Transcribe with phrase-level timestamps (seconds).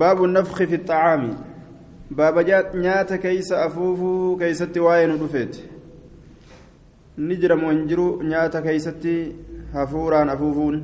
[0.00, 1.22] باب النفخ في الطعام.
[2.10, 2.36] باب
[2.74, 5.54] نيات كيس أفوفو كيستي واين رفيت
[7.18, 9.16] نجرم وانجرو نيات كيستي
[9.74, 10.74] هفوران أفوفون.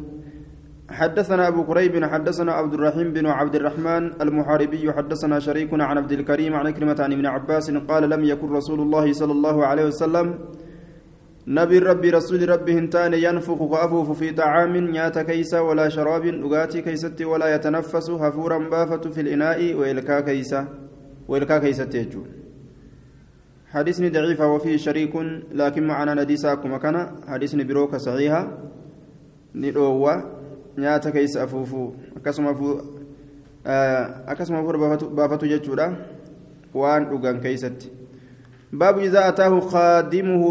[0.90, 6.54] حدثنا أبو كريب حدثنا عبد الرحيم بن عبد الرحمن المحاربي حدثنا شريك عن عبد الكريم
[6.54, 10.26] عن كلمة عن ابن عباس قال لم يكن رسول الله صلى الله عليه وسلم
[11.49, 17.24] نبي ربي رسول ربي هنتان ينفخ وأفوف في طعام نيات كيسا ولا شراب لغاتي كيستي
[17.24, 20.69] ولا يتنفس هفورا بافة في الإناء وإلكا كيسا
[21.28, 22.27] وإلكا كيستي يجون
[23.70, 25.14] حديثني ضعيفة وفيه شريك
[25.52, 27.10] لكن معنا نديسا كما كان.
[27.28, 28.58] حديثني بروك صحيحة.
[29.55, 30.36] ندوة
[30.77, 32.50] nyaata keessa afuufuu akkasuma
[34.27, 34.62] akkasuma
[35.14, 35.97] baafatu jechuudha
[36.74, 38.05] waan dhugan keeysatti baabu idaa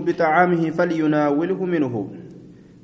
[0.02, 2.10] bixacaamihi falyunaawilhu minhu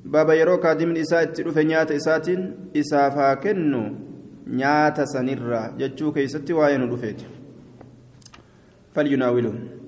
[0.05, 3.97] baaba yeroo kaadimni isaa itti dhufe nyaata isaatiin isaaf haa kennu
[4.47, 7.25] nyaata sanirra jechuu keeysatti waa'ee nu dhufeeti
[8.95, 9.81] falyunaawilhu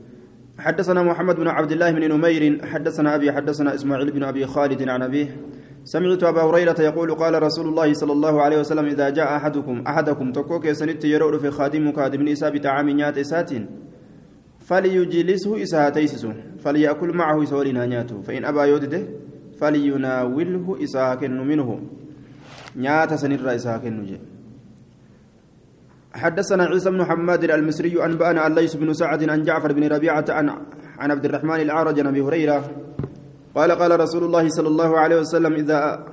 [0.59, 5.01] حدثنا محمد بن عبد الله بن نمير حدثنا أبي حدثنا إسماعيل بن أبي خالد عن
[5.01, 5.37] أبيه
[5.83, 10.31] سمعت أبا هريرة يقول قال رسول الله صلى الله عليه وسلم إذا جاء أحدكم أحدكم
[10.31, 13.51] تكوك سنت يرور في خادم كادم نساء بطعام نيات إسات
[14.67, 16.27] فليجلسه إساء تيسس
[16.63, 19.03] فليأكل معه سورنا نياته فإن أبا يودده
[19.59, 21.79] فليناوله إساء كن منه.
[22.75, 24.17] نيات سنر إساء كن
[26.13, 30.49] حدثنا عيسى بن حماد المصري أنبأنا عن ليس بن سعد عن جعفر بن ربيعة عن
[30.99, 32.71] عن عبد الرحمن الأعرج عن أبي هريرة
[33.55, 36.05] قال قال رسول الله صلى الله عليه وسلم إذا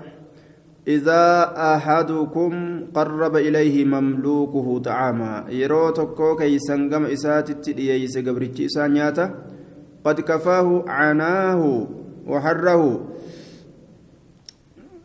[0.87, 9.35] إذا أحدكم قرب إليه مملوكه طعاما يرو تكو كي سنغم إسات التدييس قبرتش إسانياتا
[10.05, 11.87] قد كفاه عناه
[12.27, 13.01] وحره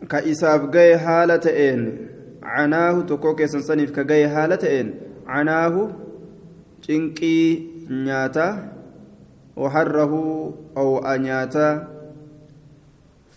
[0.08, 1.96] كإساف جاي حالة إن
[2.42, 4.94] عناه تكو كي سنسنف كجاي حالة إن
[5.26, 5.90] عناه
[6.88, 8.72] تنكي نياتا
[9.56, 10.14] وحره
[10.76, 11.88] أو أنياتا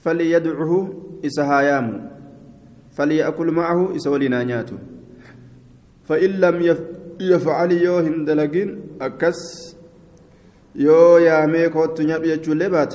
[0.03, 0.93] فليدعه
[1.25, 2.09] إسهايام
[2.98, 4.78] فليأكل معه إسولنا نياته
[6.08, 6.56] فإن لم
[7.20, 8.68] يفعل يو هندلقين
[9.00, 9.40] أكس
[10.74, 12.94] يو يامي كوت نياب يجول بات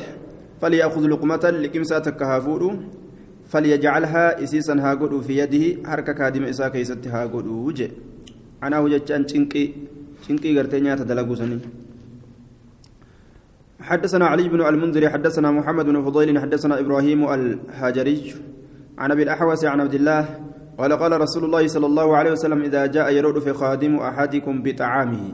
[0.62, 2.62] فليأخذ لقمة لكمسة تكهافور
[3.52, 7.91] فليجعلها إسيسا هاقود في يده حركة كادم إسا كيست هاقود وجه.
[8.64, 8.78] أنا
[9.18, 9.66] أن تنقي
[10.28, 11.62] تنقي غرتنيا تدلقوا سنين
[13.81, 18.34] حدثنا علي بن المنذر حدثنا محمد بن فضيل حدثنا إبراهيم الهاجري
[18.97, 20.39] عن أبي الأحوص عن عبد الله
[20.77, 25.25] قال قال رسول الله صلى الله عليه وسلم إذا جاء يرد في خادم أحدكم بطعامه.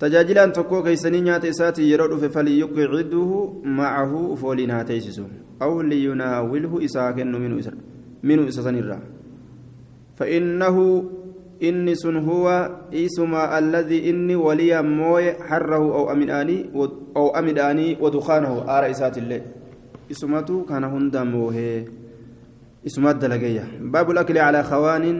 [0.00, 5.20] تجاجلا تكو كيسني نيات ساتي يرد فليقعده معه فولنا تيسس
[5.62, 6.72] أو ليناوله
[7.16, 7.72] منه
[8.22, 9.00] منه اسسنرا
[10.16, 10.76] فانه
[11.60, 16.66] inni sun huwa isuma alladhi inni waliya mooye harrahu aw amidhaanii
[17.14, 19.42] aw amidhaanii wadukaanahu aara isaatillee
[20.08, 22.05] isumatu kana hunda moohee isumat dalageeyya baabu lakli
[22.86, 25.18] calaa khawaanin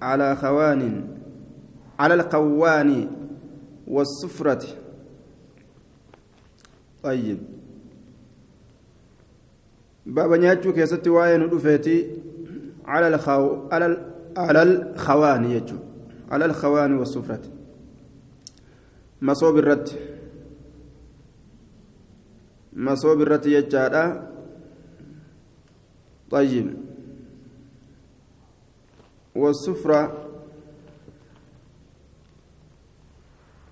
[0.00, 1.16] calaa khawaanin
[1.98, 3.08] على القوان
[3.86, 4.62] والسفرة
[7.02, 7.38] طيب.
[10.06, 12.10] بابا نياتشو كيستي واين ودفيتي
[12.84, 15.76] على الخو على على الخوان يجو
[16.30, 17.40] على الخوان والسفرة
[19.22, 19.88] مصوب الرد.
[22.72, 24.35] مصوب الرد يجارة
[26.30, 26.74] طيب.
[29.34, 30.28] والسفرة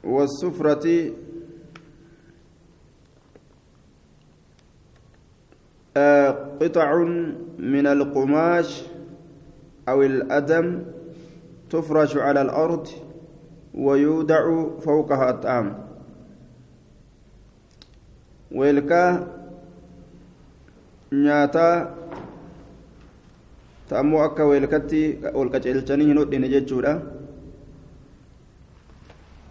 [0.04, 1.12] والسفرة
[6.60, 6.94] قطع
[7.58, 8.82] من القماش
[9.88, 10.82] أو الأدم
[11.70, 12.88] تفرش على الأرض
[13.74, 15.84] ويودع فوقها الطعام.
[18.52, 19.26] ويلكا
[21.12, 21.94] نياتا
[23.88, 25.00] ta'ammoo akka weelkatti
[25.34, 26.92] ol qaceelchanii hin hodhine jechuudha.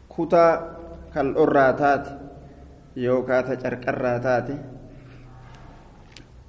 [0.09, 0.51] Kutaa
[1.13, 2.11] kaldhorraa taate
[2.95, 4.53] yookaa ta carqarraa taate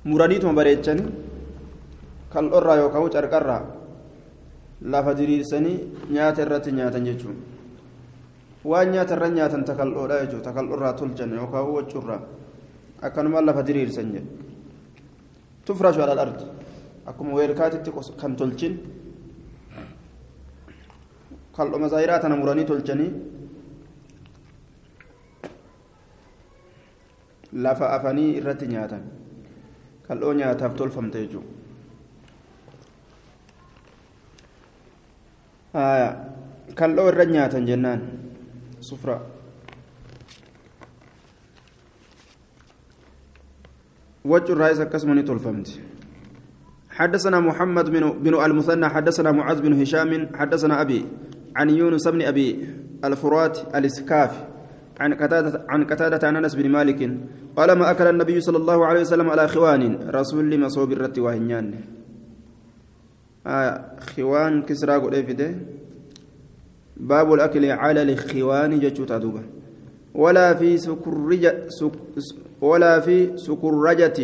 [0.04, 1.08] muraniituma bareechanii
[2.28, 3.62] kaldhorraa yookaan carqarraa
[4.82, 5.76] lafa diriirsanii
[6.10, 7.54] nyaata irratti nyaatan jechuudha
[8.64, 10.44] waan nyaata irra nyaatan ta kaldhoodhaa jechuudha.
[10.44, 12.20] Ta kaldhorraa tolchan yookaan waccurraa
[13.02, 14.28] akkanumaan lafa diriirsan jedhu.
[15.64, 16.44] Tufrashu alal ardi.
[17.06, 17.90] Akkuma weelkaatitti
[18.20, 18.74] kan tolchin
[21.56, 23.10] kal'oma zaayiraa tana muranii tolchanii
[27.66, 29.04] lafa afanii irratti nyaatan
[30.08, 31.64] kal'oo nyaataaf tolfamte jechuudha.
[36.74, 38.00] kal'oo irra nyaatan jennaan
[38.80, 39.20] sufra
[44.24, 45.68] وجه الرئيس كسمني تلفمت
[46.94, 51.06] حدثنا محمد بن بن المثنى حدثنا معاذ بن هشام حدثنا أبي
[51.56, 52.68] عن يونس بن أبي
[53.04, 54.44] الفرات الإسكاف
[55.00, 57.00] عن قتادة عن قتادة عن أنس بن مالك
[57.56, 61.74] قال ما أكل النبي صلى الله عليه وسلم على خوان رسول مصوب الرت وهنيان.
[63.46, 63.84] آه
[64.16, 65.14] خوان كسرى قد
[66.96, 69.42] باب الأكل على الخوان جتشوت أدوبة.
[70.14, 71.92] ولا في سكرجة سك
[72.60, 74.18] ولا في سكرجة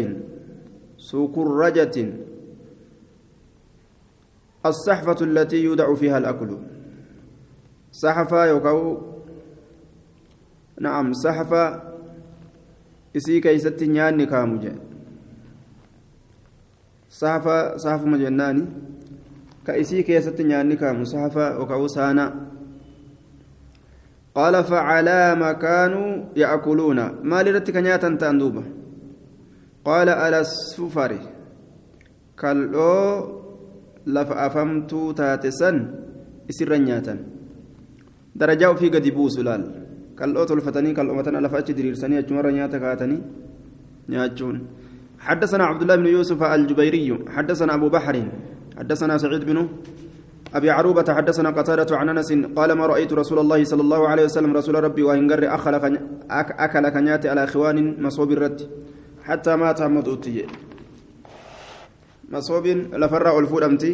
[0.99, 1.96] سكرجة
[4.66, 6.58] الصحفة التي يودع فيها الأكل
[7.92, 9.02] صحفة يوكاو
[10.80, 11.90] نعم صحفة
[13.14, 14.78] isii keeysatti nyaanni kaamu jedhe
[17.08, 18.66] sahafa sahafuma jennaani
[19.66, 22.26] ka isii keessatti nyaanni kaamu sahafa yookaan saana
[24.34, 28.62] qaala facalaa ma kaanuu ya'kuluuna maal irratti ka nyaatan ta'an duuba
[34.16, 35.76] lafa afamtuu taate san
[36.50, 37.18] isirra nyaatan.
[38.36, 39.64] Darajaa ofii gadi buusu laal.
[40.18, 43.20] Kal'oo tolfatanii kal'oomatana lafa achi diriirsanii achumarra nyaata kaatanii
[44.08, 44.58] nyaachuun.
[45.20, 48.16] حدثنا عبد الله بن يوسف الجبيري حدثنا أبو بحر
[48.78, 49.68] حدثنا سعيد بن
[50.54, 54.56] أبي عروبة حدثنا قتادة عن أنس قال ما رأيت رسول الله صلى الله عليه وسلم
[54.56, 55.04] رسول ربي
[55.48, 55.74] أخل
[56.30, 58.60] أكل كنيات على إخوان مصوب الرد
[59.24, 60.08] حتى مات محمد
[63.62, 63.93] أمتي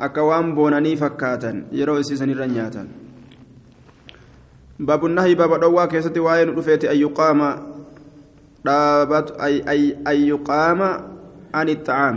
[0.00, 2.88] أكوان بوناني فكاتا يرو إسيسني رنياتا
[4.80, 7.40] باب النهي باب دوا كيستي وين رفيت أن يقام
[8.64, 10.80] دابت أي أي أن يقام
[11.54, 12.16] عن الطعام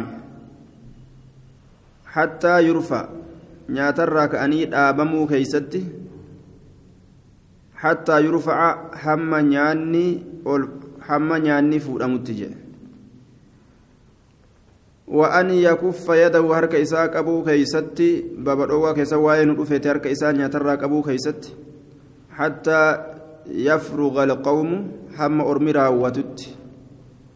[2.06, 3.04] حتى يرفع
[3.70, 5.80] nyaatarraa ka'anii dhaabamuu keeysatti
[7.84, 10.04] hattaa yurfaca hamma nyaanni
[10.54, 10.66] ol
[11.08, 12.63] hamma nyaanni fuudhamutti jedhe
[15.08, 18.02] وأن يكف يده هرك إساء أبو كيست
[18.38, 21.56] بابا دوا كيسا واين رفيت هرك إساء نياترك أبو كيست.
[22.32, 22.98] حتى
[23.48, 26.40] يفرغ القوم هم أرمرا وتت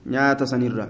[0.06, 0.88] نيات سنرا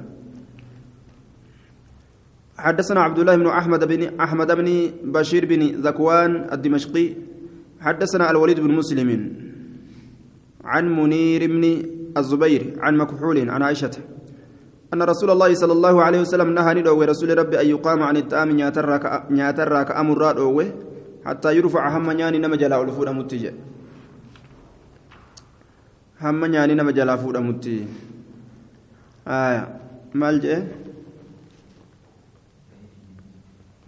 [2.57, 7.07] حدثنا عبد الله بن أحمد بن أحمد بن بشير بن ذكوان الدمشقي.
[7.81, 9.09] حدثنا الوليد بن مسلم.
[10.63, 11.63] عن منير بن
[12.18, 13.91] الزبير عن مكحول عن عائشة.
[14.94, 18.50] أن رسول الله صلى الله عليه وسلم نهى ندعو رسول ربي أن يقام عن التام
[19.30, 20.72] نياترك أمر رادوه
[21.25, 23.54] حتى يرفع هم نياني نما جلا ألفود متجه
[26.22, 27.86] هم نياني نما جلا فود متجه
[29.28, 29.63] آية.
[30.16, 30.63] مالجئ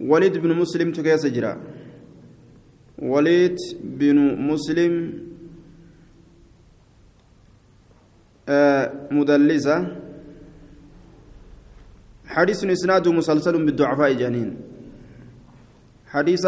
[0.00, 1.56] وليد بن مسلم تكيس جرا
[2.98, 4.18] وليد بن
[4.48, 4.94] مسلم
[8.48, 9.96] آه مدلسة.
[12.30, 14.56] حديث إسناده مسلسل بالضعفاء جانين
[16.06, 16.46] حديث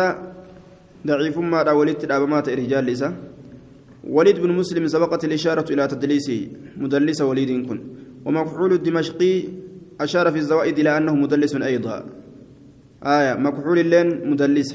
[1.07, 3.11] ضعيف ما دا وليد تدابمات رجال لسا
[4.05, 7.81] وليد بن مسلم سبقت الإشارة إلى تدليسه مدلس وليد كن.
[8.25, 9.43] ومكحول الدمشقي
[10.01, 12.05] أشار في الزوائد إلى أنه مدلس أيضا.
[13.03, 14.75] آية مكحول اللين مدلس.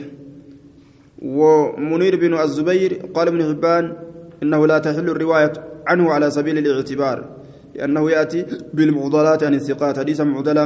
[1.21, 3.95] ومنير بن الزبير قال ابن حبان
[4.43, 5.53] إنه لا تحل الرواية
[5.87, 7.36] عنه على سبيل الاعتبار.
[7.77, 10.65] لأنه يأتي بالمعضلات عن الثقات حديث معضلا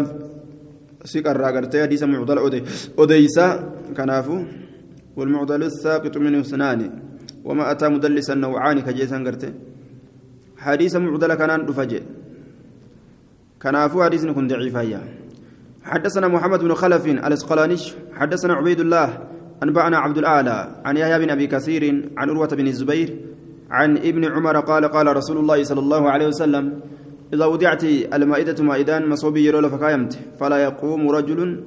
[1.03, 2.37] سكر راقرتي حديث معضل
[2.99, 3.45] أديسا
[3.97, 4.37] كنافو.
[5.15, 6.79] والمعضل الساقط منه اثنان.
[7.43, 9.53] وما أتى مدلسا نوعان كجيسا قرتي
[10.57, 12.01] حديث معضل كان دفجي.
[13.61, 15.01] كنافو حديث كن ضعيفا
[15.83, 19.07] حدثنا محمد بن خلف الاسقلانيش حدثنا عبيد الله
[19.63, 23.09] انبانا عبد الأعلى عن يحيى بن أبي كثير عن عروة بن الزبير
[23.71, 26.79] عن ابن عمر قال قال رسول الله صلى الله عليه وسلم
[27.33, 27.83] إذا وضعت
[28.17, 31.63] المائدة مائدان مصوبي يرول فكايمت فلا يقوم رجل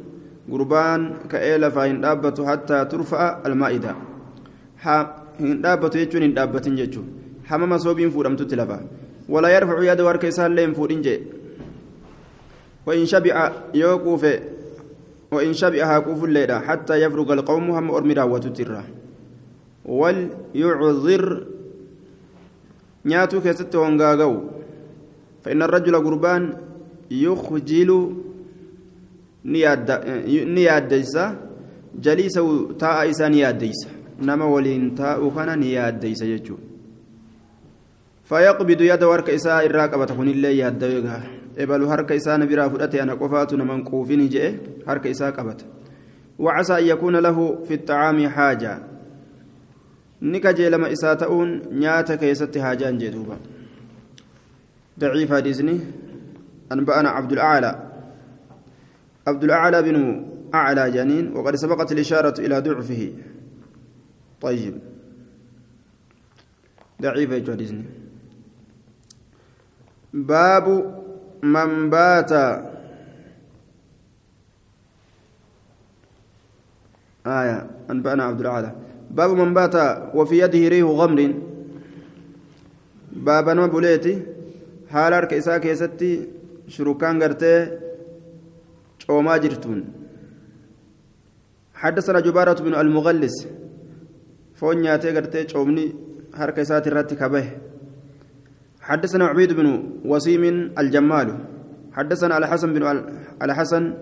[0.50, 3.20] قربان كأيل فإن دابت حتى ترفع
[5.40, 7.06] dhaabbatu jechuun hin dhaabbatin jechuun
[7.50, 8.78] hama masoobiin fuudhamtutti lafa
[9.28, 11.20] wala yarfacu yaada warka isaallee hin fuudhin jee
[12.84, 14.22] وإن شبع يوقف
[15.32, 18.84] وإن شبع هاكوف الليلة حتى يفرغ القوم هم أرمرا وتترا
[19.84, 21.24] وليعذر
[23.04, 24.34] نياتو كيست وانغاغو
[25.44, 26.56] فإن الرجل قربان
[27.10, 27.90] يخجل
[29.44, 31.36] نياد ديسا
[32.00, 33.90] جليسه تاء إسا نياد ديسا
[34.22, 36.56] نما ولين تاء كان نياد ديسا يجو.
[38.24, 40.64] فيقبض يد ورك إساء الراقبة كن الله
[41.56, 45.64] ebalu harka isaa na biraa fudhate ana qofaatu naman quufini jee harka isaa qabata
[46.38, 48.78] وعسى أن يكون له في الطعام حاجة.
[50.22, 53.36] نكجي لما إساتؤون نياتك يست حاجان جدوبا.
[55.00, 55.80] ضعيف حديثني
[56.72, 57.90] أنبأنا عبد الأعلى.
[59.26, 63.12] عبد الأعلى بن أعلى جنين وقد سبقت الإشارة إلى ضعفه.
[64.40, 64.78] طيب.
[67.02, 67.84] ضعيف حديثني
[70.12, 70.66] باب
[71.42, 72.32] من بات.
[77.26, 77.70] آية.
[77.90, 78.74] أنبأنا عبد الأعلى.
[79.10, 79.74] باب من بات
[80.14, 81.34] وفي يده ريح غمر.
[83.12, 83.66] باب نما
[84.92, 86.12] حال أرك إساء كيستي
[86.68, 87.54] شروكان قرتي
[89.08, 89.84] وما جرتون
[91.74, 93.36] حدثنا جبارة بن المغلس
[94.54, 95.94] فون نياتي قرتي شومني
[96.34, 97.46] حركة إساء الراتي كبه
[98.80, 99.66] حدثنا عبيد بن
[100.04, 100.44] وسيم
[100.78, 101.28] الجمال
[101.92, 102.82] حدثنا الحسن بن
[103.42, 103.94] الحسن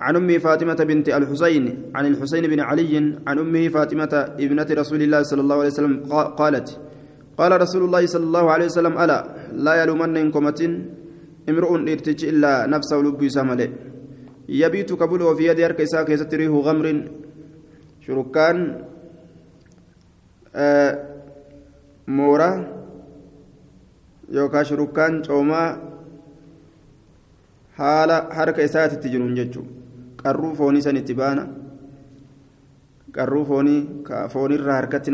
[0.00, 1.64] عن أمه فاطمة بنت الحسين
[1.94, 4.12] عن الحسين بن علي عن أمه فاطمة
[4.44, 5.94] ابنة رسول الله صلى الله عليه وسلم
[6.40, 6.80] قالت
[7.38, 9.18] قال رسول الله صلى الله عليه وسلم ألا
[9.52, 10.60] لا يلومن إنكمة
[11.50, 13.68] امرؤ ارتج إلا نفسه لبي سمله
[14.48, 16.86] يبيت قبل وفي يد أركيسا كيستريه غمر
[18.06, 18.56] شركان
[20.54, 20.92] آه
[22.08, 22.50] مورا
[24.32, 25.78] shurukkaan coomaa
[27.78, 29.68] haala harka isaatitti jiruun jechuun
[30.22, 31.46] qarruu foonii san itti baana
[33.12, 35.10] qarruu foonii foonirraa harkatti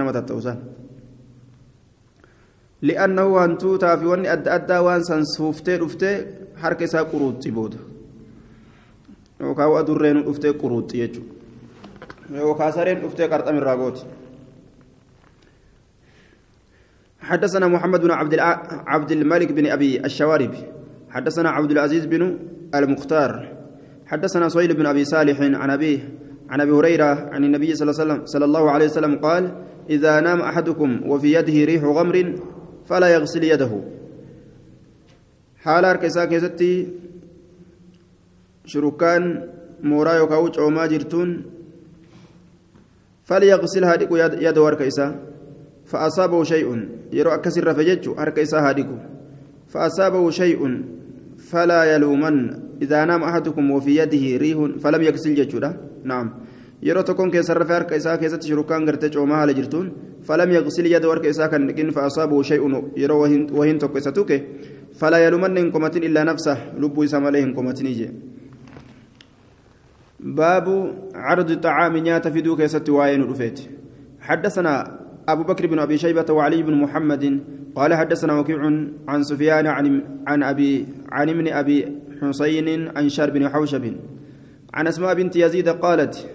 [2.81, 7.77] tatta'usan li'aannahu hantuutaa fi wanni adda addaa waan san suuftee dhuftee harka isaa quruuxxi booda
[9.41, 14.07] yookaan adurreen dhuftee quruuxxi jechuudha yookaan sareen dhuftee qarxamirraa gooti.
[17.21, 18.35] حدثنا محمد بن عبد
[18.87, 20.55] عبد الملك بن ابي الشوارب
[21.11, 22.39] حدثنا عبد العزيز بن
[22.75, 23.49] المختار
[24.07, 25.99] حدثنا سهيل بن ابي صالح عن ابيه
[26.51, 29.53] عن ابي هريره عن النبي صلى الله عليه وسلم قال
[29.91, 32.35] اذا نام احدكم وفي يده ريح غمر
[32.91, 33.73] فلا يغسل يده.
[35.65, 36.89] حال اركسا كيستي
[38.67, 39.49] شركان
[39.83, 41.43] مورا يوكاو عوما جرتون
[43.25, 43.95] فليغسلها
[44.47, 45.07] يد وركيسا
[45.87, 48.99] فأصابه شيء يرى أكسر فجج أرك إساهادكم
[49.69, 50.83] فأصابه شيء
[51.51, 52.35] فلا يلومن
[52.83, 56.31] إذا نام أحدكم وفي يده ريح فلم يغسل ججودا نعم.
[56.89, 59.91] Yeroo tokkoon keessa rafee harka isaa keessatti shurukaan gartee coomaa haala jirtuun
[60.29, 63.21] falam yaqsil yada warka isaa kan dhiqin fa'asaabuhu shay'un yeroo
[63.59, 64.37] wahiin tokko isa tuke
[65.03, 68.11] fala yalumanna hin qomatin illaa nafsa lubbuu isa malee hin qomatinii jee
[70.41, 70.79] baabu
[71.13, 73.69] cardi xacaami nyaata fiduu keessatti waa'ee nu dhufeeti
[74.21, 77.41] حدثنا أبو بكر بن أبي شيبة وعلي بن محمد
[77.75, 78.61] قال حدثنا وكيع
[79.09, 81.79] عن سفيان عن عن أبي عن ابن أبي
[82.23, 83.85] حسين عن شار بن حوشب
[84.75, 86.29] عن أسماء بنت يزيد قالت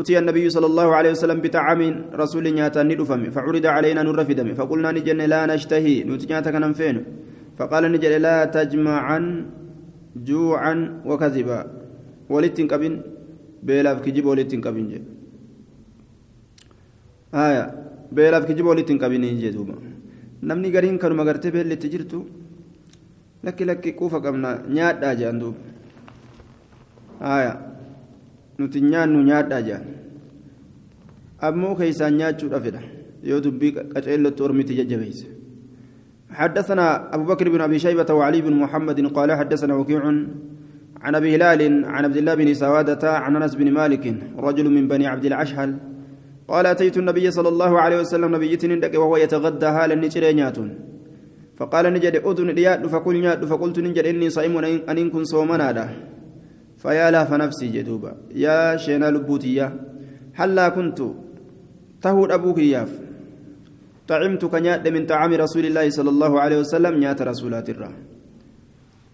[0.00, 1.80] أتي النبي صلى الله عليه وسلم بطعام
[2.22, 6.96] رسول نياتا ندفم فعرض علينا نور فدم فقلنا نجن لا نشتهي نتنياتا كان فين؟
[7.58, 9.20] فقال نجل لا تجمعا
[10.28, 10.74] جوعا
[11.08, 11.60] وكذبا.
[12.32, 12.94] ولتن كبن؟
[13.66, 14.86] بيلاف كجيب ولتن كبن
[17.34, 19.74] آية beelaaf kijiba walitti hin qabine hin jedhuuba
[20.42, 22.20] namni gariin kanuma gartee beelletti jirtu
[23.42, 24.62] lakki lakki quufa qabna
[25.40, 25.58] duuba
[28.58, 29.84] nuti nyaannu nyaadhaa jedhan.
[31.40, 32.80] Ammoo keeysaan nyaachuudha fedha.
[33.22, 35.26] Yoo dubbii qaceellotti ormiti jajjabeeyse
[36.26, 40.02] حدثنا أبو بكر بن أبي شيبة وعلي بن محمد قال حدثنا وكيع
[41.00, 44.04] عن أبي هلال عن عبد الله بن سوادة عن أنس بن مالك
[44.38, 45.70] رجل من بني عبد الأشهل.
[46.48, 50.70] قال أتيت النبي صلى الله عليه وسلم نبيتي نندك وهو يتغدى هالا نجري نياتون.
[51.56, 55.88] فقال نجد أذن رياد فقل نياد فقلت نجد إني صائم أن إن كن صومنا.
[56.76, 58.16] فيا لا فنفسي جدوبا.
[58.34, 59.66] يا شينا لبوتيا
[60.34, 61.02] هلا كنت
[62.02, 62.92] تهود أبوك ياف
[64.08, 67.90] طعمت كنياد من طعام رسول الله صلى الله عليه وسلم نيات رسولات الرا.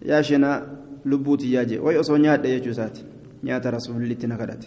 [0.05, 0.67] يا شينا
[1.05, 1.79] لبوتيا جي.
[1.79, 2.97] ويأصو نياد يجوسات
[3.43, 4.63] نيات رسول الله تنكدت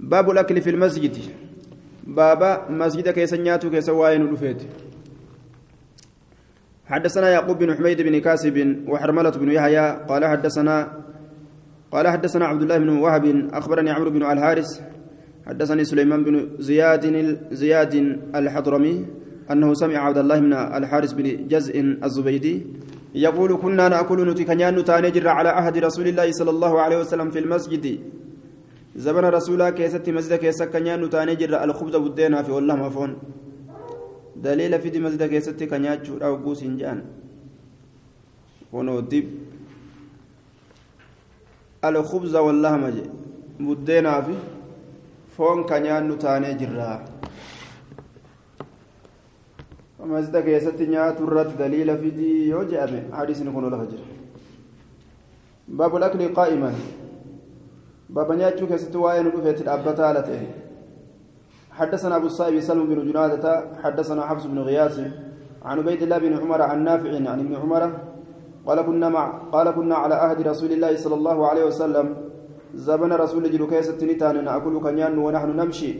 [0.00, 1.16] باب الأكل في المسجد.
[2.06, 4.62] بابا مسجد كيس نياتو كيس واين رفيت
[6.86, 8.56] حدثنا يعقوب بن حميد بن كاسب
[8.88, 10.92] وحرملة بن يحيى قال حدثنا
[11.92, 14.70] قال حدثنا عبد الله بن وهب أخبرني عمرو بن الحارث
[15.46, 17.04] حدثني سليمان بن زياد
[17.52, 17.94] زياد
[18.34, 19.06] الحضرمي
[19.50, 22.66] أنه سمع عبد الله بن الحارث بن جزء الزبيدي
[23.14, 27.98] يقول كنا نأكل نتكنيان تانجر على عهد رسول الله صلى الله عليه وسلم في المسجد.
[28.96, 33.10] زمن رسولا كيستي مسجد كيسا كنيان نتاني جرى الخبز بدينا في والله مفون
[34.36, 36.98] دليل في مسجد كيستي كنيان أو قوس إنجان.
[38.72, 39.26] ونو ديب
[41.84, 43.04] الخبز والله مجي
[43.60, 44.34] بدينا في
[45.40, 47.00] nyaannu taanee jirraa
[50.12, 54.04] masjida keessatti nyaatu irratti daliila fidii yoo jedhame hadiisni kun lafa jira
[55.78, 56.76] baabu lakli qaa'iman
[58.14, 60.48] baaba nyaachuu keessatti waa'ee nu dhufeetti dhaabbataa haala ta'e
[61.80, 64.96] حدثنا أبو الصائب سلم بن جنادة حدثنا حفص بن غياث
[65.64, 67.82] عن عبيد الله بن عمر عن نافع عن ابن عمر
[68.66, 72.06] قال كنا مع قال كنا على عهد رسول الله صلى الله عليه وسلم.
[72.74, 75.90] زبن رسول جل كيسة نتان نأكل كنيان ونحن نمشي.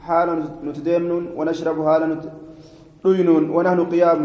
[0.00, 0.34] حالا
[0.64, 4.20] نتديمن ونشرب حالا نتدينون ونحن قيام.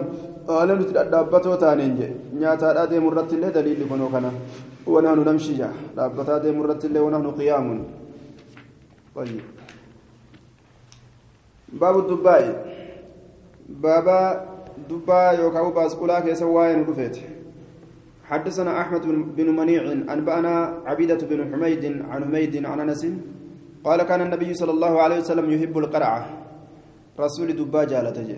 [0.47, 1.91] حالا نتدابتو تانين
[2.39, 4.31] نياتا أدي مرت الله دليل كنا.
[4.87, 5.69] ونحن نمشي جا.
[5.97, 7.67] دابتا أدي مرت الله ونحن قيام
[9.15, 9.43] طيب.
[11.81, 12.43] باب الدباء.
[13.69, 14.19] بابا
[14.89, 17.17] دباء يوكاو باسكولا كيسا واين رفيت
[18.31, 19.03] حدثنا أحمد
[19.37, 19.83] بن منيع
[20.13, 20.53] أنبأنا
[20.89, 23.03] عبيدة بن حميد عن حميد عن أنس
[23.83, 26.21] قال كان النبي صلى الله عليه وسلم يحب القرعة.
[27.19, 28.29] رسول دبا جالته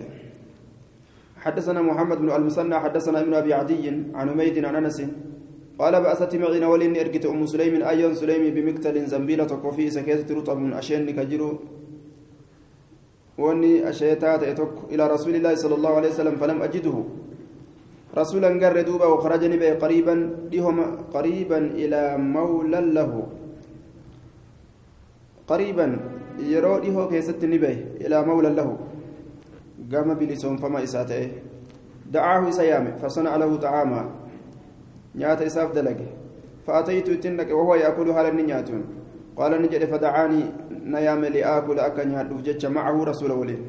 [1.44, 3.84] حدثنا محمد بن المثنى حدثنا ابن أبي عدي
[4.14, 4.98] عن حميد عن أنس
[5.78, 10.72] قال بأست معنا ولن أرجت أم سليم أيا سليم بمقتل زنبيلة وفي سكيتة رطب من
[10.72, 11.50] أشين كجرو
[13.38, 14.42] وأني أشيتات
[14.92, 16.96] إلى رسول الله صلى الله عليه وسلم فلم أجده.
[18.16, 20.14] رسولا قر دوبا وخرجني به قريبا
[20.52, 20.78] لهم
[21.14, 23.12] قريبا إلى مولى له.
[25.46, 25.86] قريبا
[26.38, 28.68] يرو ديهو كيست نبي إلى مولى له.
[29.92, 31.30] قام بلسون فما إساته
[32.12, 34.02] دعاه سيامه فصنع له طعاما.
[35.14, 36.06] نيات إساف دلقه
[36.66, 38.82] فأتيت تنك وهو يأكل هذا النياتون
[39.36, 43.60] قال نجد فدعاني نيام لآكل أكن يهدف معه رسول وليه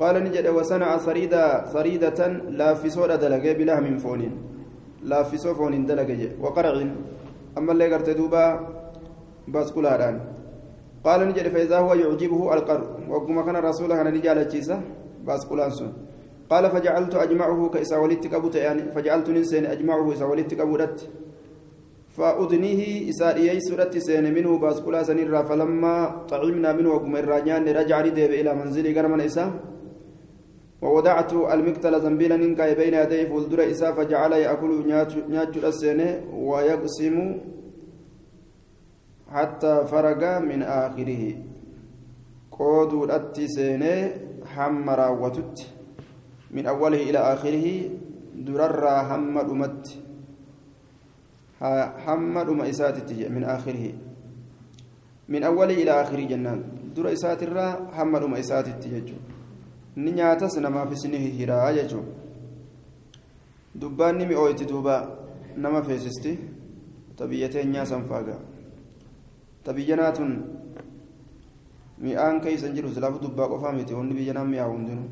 [0.00, 2.20] قال نجد وصنع صريدة صريدة
[2.60, 4.22] لا في صورة دلقة بلهم فون
[5.02, 6.74] لا في صفون دلقة وقرع.
[7.58, 8.44] أما اللي قرت دوبا
[9.48, 10.20] بس كلاران
[11.04, 14.80] قال نجد فإذا هو يعجبه القر وكما كان رسوله أنا نجال الجيسة
[15.26, 15.92] بس كلانسون
[16.50, 21.08] قال فجعلت أجمعه كإسا ولدت كبوت يعني فجعلت ننسين أجمعه إسا ولدت كبوت
[22.16, 25.94] فأذنيه إسا إيي سورة سين منه بس كلا سنرا فلما
[26.30, 29.44] طعمنا منه وكما الراجان رجع رديب إلى منزلي قرمنا إسا
[30.82, 34.70] ووضعت المقتل زنبيلا ننكا بين يديه فولدر إسا فجعل يأكل
[35.28, 37.16] نياتش السنة ويقسم
[39.34, 41.22] حتى فرق من آخره.
[42.50, 43.94] قود الأتي سنة
[44.54, 45.56] حمر وتت
[46.50, 47.66] من أوله إلى آخره
[48.34, 49.84] درر حمد أمت
[52.04, 53.84] حمد أم إسات من آخره.
[55.28, 56.60] من أوله إلى آخره جنان.
[56.96, 57.66] در إسات الرا
[57.96, 59.14] حمد أم إسات التججو
[59.96, 62.06] ni nyaatas namaaf isni hiraa jechuun
[63.74, 64.96] dubbaan ni mi'ooyti duuba
[65.56, 66.38] nama feesisti
[67.16, 68.36] tabiyya teenyaa san faaga
[69.64, 70.30] tabiyyanaa tun
[71.98, 75.08] mi'aan keeysan jiru silaafu dubbaa qofaa miti wanni biyyanaan mi'aawu hundinuu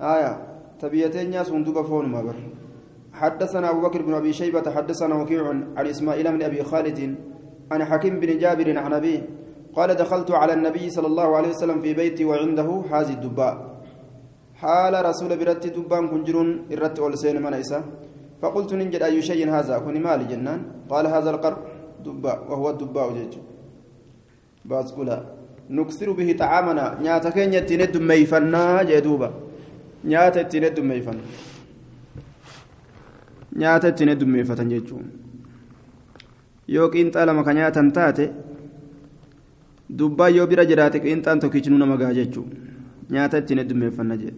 [0.00, 0.32] آية
[0.80, 2.36] تبيتين sun duba foonuma bar
[3.16, 7.16] حدثنا أبو بكر بن أبي شيبة حدثنا وكيع عن إسماعيل بن أبي خالد
[7.72, 9.35] عن حكيم بن جابر عن أبيه
[9.76, 13.54] قال دخلت على النبي صلى الله عليه وسلم في بيتي وعنده هذه الدباء.
[14.60, 17.78] حال رسول برت دبان كنجرون الرت والسين من إسا
[18.40, 20.60] فقلت ننجد أي شيء هذا؟ كن مال جنان.
[20.90, 21.54] قال هذا القر
[22.04, 23.34] دباء وهو الدباء جيج.
[24.64, 25.18] باسكولا
[25.70, 26.86] نكثر به طعامنا.
[27.04, 29.28] نياتا كين يتند ميفنا جدوبا
[30.04, 31.22] نياتا يتند ميفنا
[33.60, 35.06] نياتا يتند ميفتا جيجون.
[36.68, 38.30] lama ka nyaatan taate
[39.90, 42.44] dubbaa yoo bira jiraate qinxaan tokkichinuu nama gaa jechuu
[43.10, 44.34] nyaata ittiin heddummeeffanna jedhe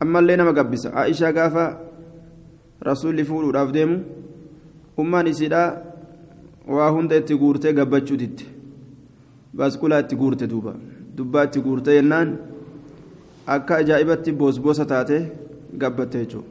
[0.00, 0.92] ammallee nama gabbisa.
[0.94, 1.64] Aishaa gaafa
[2.88, 3.96] rasuulli fuudhuudhaaf deemu
[5.02, 5.68] ummaan isiidhaa
[6.76, 8.46] waa hunda itti guurtee gabbachuutitti
[9.56, 10.74] baasqulaa itti guurte duuba.
[11.16, 12.36] Dubbaa itti guurtee yennaan
[13.46, 15.18] akka ajaa'ibatti boosboosa taate
[15.78, 16.48] gabbatte jechuudha.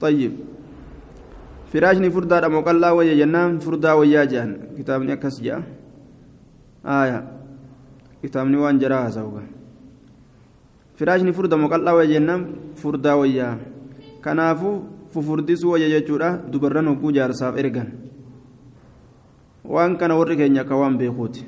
[0.00, 0.32] Xayyib
[1.72, 5.62] firaashni furdaadha moqallaa wayya jennaan furdaa wayyaa jedhan kitaabni akkas jedha.
[6.84, 7.22] Aya.
[8.22, 9.42] Kitaabni waan jaraa haasa'uga
[10.96, 12.42] firaashni furda moqallaa wayya jennaan
[12.76, 13.56] furdaa wayyaa.
[14.20, 17.88] Kanaafuu fufurdisuu wayya jechuudha dubarran hogguu jaarsaaf ergan.
[19.64, 21.44] Waan kana warri keenya akka waan beekuuti.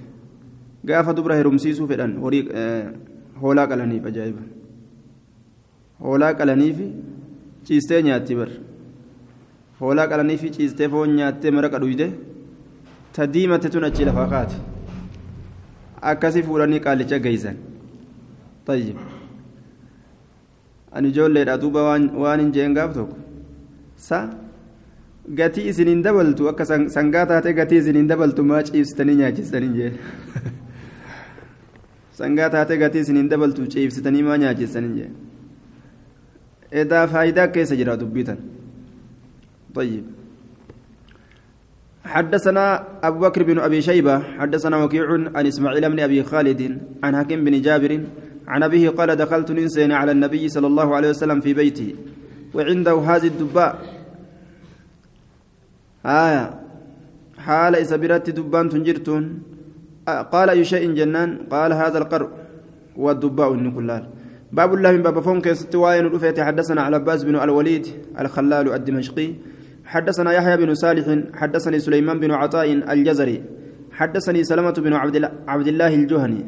[0.85, 2.49] Gaafa dubra herumsiisuu fedhan horii
[3.43, 4.43] hoolaa qalaniif ajaa'iba.
[6.01, 6.81] Hoolaa qalaniif
[7.65, 8.49] ciistee nyaatti bar.
[9.81, 12.07] Hoolaa qalanii fi ciistee foon nyaattee maraqa dhuyde
[13.13, 14.57] ta diimate tun achi lafaa kaate
[16.11, 17.57] akkasii fuudhanii qaalicha geeysan
[18.67, 18.99] tayyib
[20.93, 23.17] ani ijoolleedha duuba waan hin jeen gaaf tokko
[24.07, 24.21] sa
[25.41, 29.93] gatii isiniin dabaltu akka sangaa taate gatii isiniin dabaltu maa ciibsitanii nyaachistanii jee
[32.23, 35.11] sangaa taate gatii isiniin dabaltu ciibsitanii maa nyaachistanii jee
[36.85, 38.43] edaa faayidaa keessa jira dubbitan
[39.75, 40.05] طيب
[42.05, 47.45] حدثنا أبو بكر بن أبي شيبة حدثنا وكيع عن إسماعيل بن أبي خالد عن حكيم
[47.45, 48.01] بن جابر
[48.49, 51.95] عن أبيه قال دخلت ننسين على النبي صلى الله عليه وسلم في بيته
[52.55, 53.79] وعنده هذه الدباء.
[56.07, 56.61] آية.
[57.39, 59.43] حال إسبرت دبان تنجرتون.
[60.07, 62.29] قال أي شيء جنان؟ قال هذا القرء
[62.97, 64.03] والدباء النكلال
[64.53, 67.87] باب الله من باب فون كيست وين حدثنا على عباس بن الوليد
[68.21, 69.29] الخلال الدمشقي
[69.85, 73.43] حدثنا يحيى بن صالح حدثني سليمان بن عطاء الجزري
[73.93, 74.93] حدثني سلمة بن
[75.49, 76.45] عبد الله الجهني.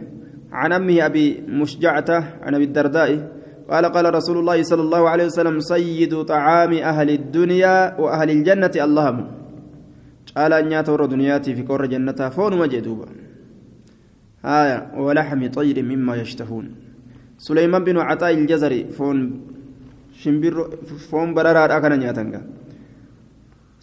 [0.52, 2.10] عن أمه أبي مشجعة
[2.42, 3.32] عن أبي الدرداء
[3.70, 9.26] قال قال رسول الله صلى الله عليه وسلم سيد طعام أهل الدنيا وأهل الجنة اللهم.
[10.36, 13.06] قال أن ياتور دنياتي في كور جنة فون مجدوبا
[14.44, 16.74] آية ولحم طير مما يشتهون.
[17.38, 19.40] سليمان بن عطاء الجزري فون
[20.12, 20.70] شمبر
[21.10, 22.42] فون برارا أكن نياتنغا.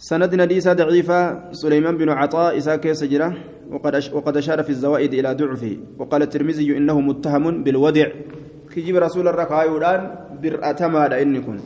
[0.02, 3.34] سند نديسة ضعيفة سليمان بن عطاء إسا كيس جرة
[3.70, 8.08] وقد وقد أشار في الزوائد إلى ضعفه وقال الترمذي إنه متهم بالودع
[8.74, 10.00] كجيب رسول الركعة يودان
[10.42, 11.56] برأتما إنكم.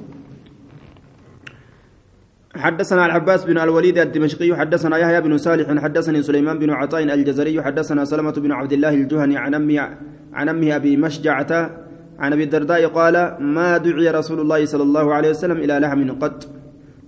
[2.56, 8.04] حدثنا العباس بن الوليد الدمشقي حدثنا يحيى بن صالح حدثني سليمان بن عطاء الجزري حدثنا
[8.04, 9.96] سلمة بن عبد الله الجهني عن أمه
[10.32, 11.70] عن أمه أبي مشجعة
[12.18, 16.55] عن أبي الدرداء قال ما دعي رسول الله صلى الله عليه وسلم إلى لحم قط.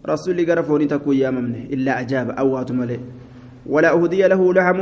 [0.06, 3.00] رسول قرفوني تكو يا ممنه إلا أجاب أوات ملئ
[3.66, 4.80] ولا أهدي له لحم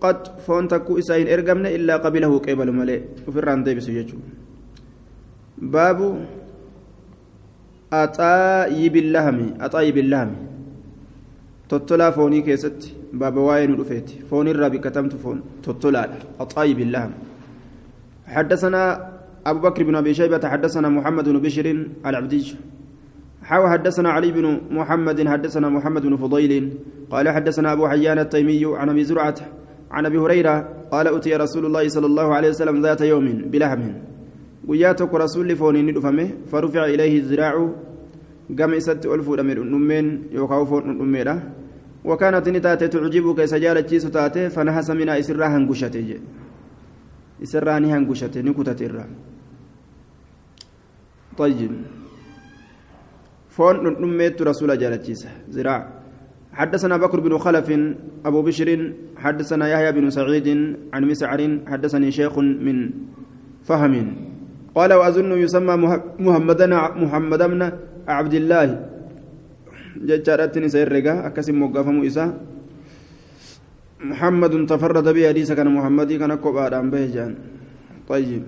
[0.00, 4.18] قد فون تكو إسائن إرقمنا إلا قبله قبل ملئ وفي الرانتي بسججو
[5.58, 6.00] باب
[7.92, 10.32] أطايب اللهم أطايب اللهم
[11.68, 12.80] تطلع فوني كيست.
[13.12, 15.40] باب واين رفيت فون الرابي كتمت فون.
[15.64, 16.08] تطلع.
[16.40, 17.12] أطايب اللهم
[18.26, 18.82] حدثنا
[19.46, 21.66] أبو بكر بن أبي شيبة حدثنا محمد بن بشر
[22.06, 22.56] العبدي.
[23.42, 26.72] حاو حدثنا علي بن محمد حدثنا محمد بن فضيل
[27.10, 29.34] قال حدثنا أبو حيان التيمي عن أبي زرعة
[29.90, 33.82] عن أبي هريرة قال أتي رسول الله صلى الله عليه وسلم ذات يوم بلحم.
[34.68, 37.54] وياتك رسول فوني ندفمه فرفع إليه الزراع
[38.58, 41.36] قام إسات ألفو دمير نمين يوكاو فون نميرة
[42.04, 46.20] وكانت نتاتي تعجبك سجالة جيسو تاتي فنحس منها إسرها هنقشتي
[47.42, 49.04] إسرها هنقشتي نكتة
[51.38, 51.72] طيب.
[53.52, 55.80] فون نميت رسول جالتشيسه زراع.
[56.52, 57.68] حدثنا بكر بن خلف
[58.24, 58.68] أبو بشر
[59.16, 60.48] حدثنا يحيى بن سعيد
[60.92, 62.78] عن مسعر حدثني شيخ من
[63.68, 63.94] فهم.
[64.76, 65.74] قال وأظن يسمى
[66.26, 66.60] محمد
[67.02, 67.60] محمد بن
[68.08, 68.68] عبد الله.
[70.08, 72.26] ججارتني سيرقا أكسم موقفه إسا.
[74.00, 77.32] محمد تفرد به حديث كان محمد كان كوبا بيجان.
[78.08, 78.44] طيب.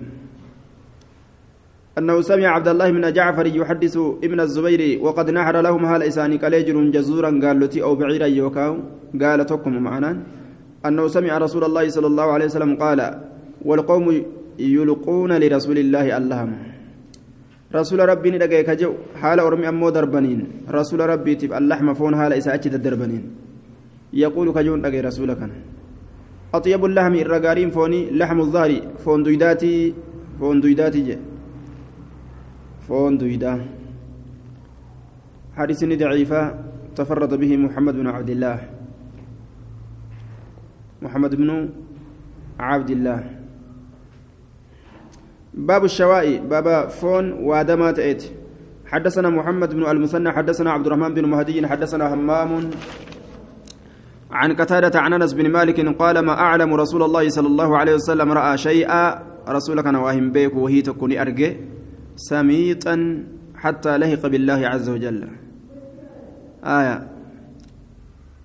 [1.95, 6.75] أنه سمع عبد الله بن جعفر يحدث ابن الزبير وقد نحر لهم هال إساني كاليجر
[6.95, 8.73] جزورا قال لتي أو بعيرا يوكاو.
[9.21, 10.11] قال تكم معنا.
[10.85, 12.99] أنه سمع رسول الله صلى الله عليه وسلم قال
[13.65, 14.07] والقوم
[14.59, 16.53] يلقون لرسول الله اللهم.
[17.75, 20.67] رسول ربي ندقى كجو حال أرمي أمو دربنين.
[20.67, 23.23] رسول ربي تب اللحم فون حال إساءتي الدربنين
[24.13, 25.41] يقول كجون دقى رسولك
[26.53, 28.71] أطيب اللحم الرقارين فوني لحم الظهر.
[29.03, 29.93] فون دويداتي
[30.39, 31.17] فون دويداتي جي.
[32.87, 33.65] فون دويدا
[35.57, 36.41] حديث ضعيفة
[36.95, 38.59] تفرد به محمد بن عبد الله.
[41.01, 41.69] محمد بن
[42.59, 43.19] عبد الله.
[45.53, 48.23] باب الشوائي باب فون وادمات إيت.
[48.85, 52.69] حدثنا محمد بن المثنى حدثنا عبد الرحمن بن مهدي حدثنا همام.
[54.31, 58.31] عن قتادة عن أنس بن مالك قال ما أعلم رسول الله صلى الله عليه وسلم
[58.31, 61.57] رأى شيئا؟ رسولك أنا واهم بيك وهي تكوني أرجي.
[62.15, 63.23] سميطا
[63.55, 65.27] حتى لهق بالله عز وجل.
[66.63, 67.07] آية.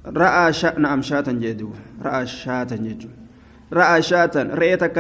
[0.06, 1.70] رأى شاء نعم شاتا جدو.
[2.02, 3.08] رأى شاتا جدو.
[3.72, 4.98] رأى شاتا رأيتك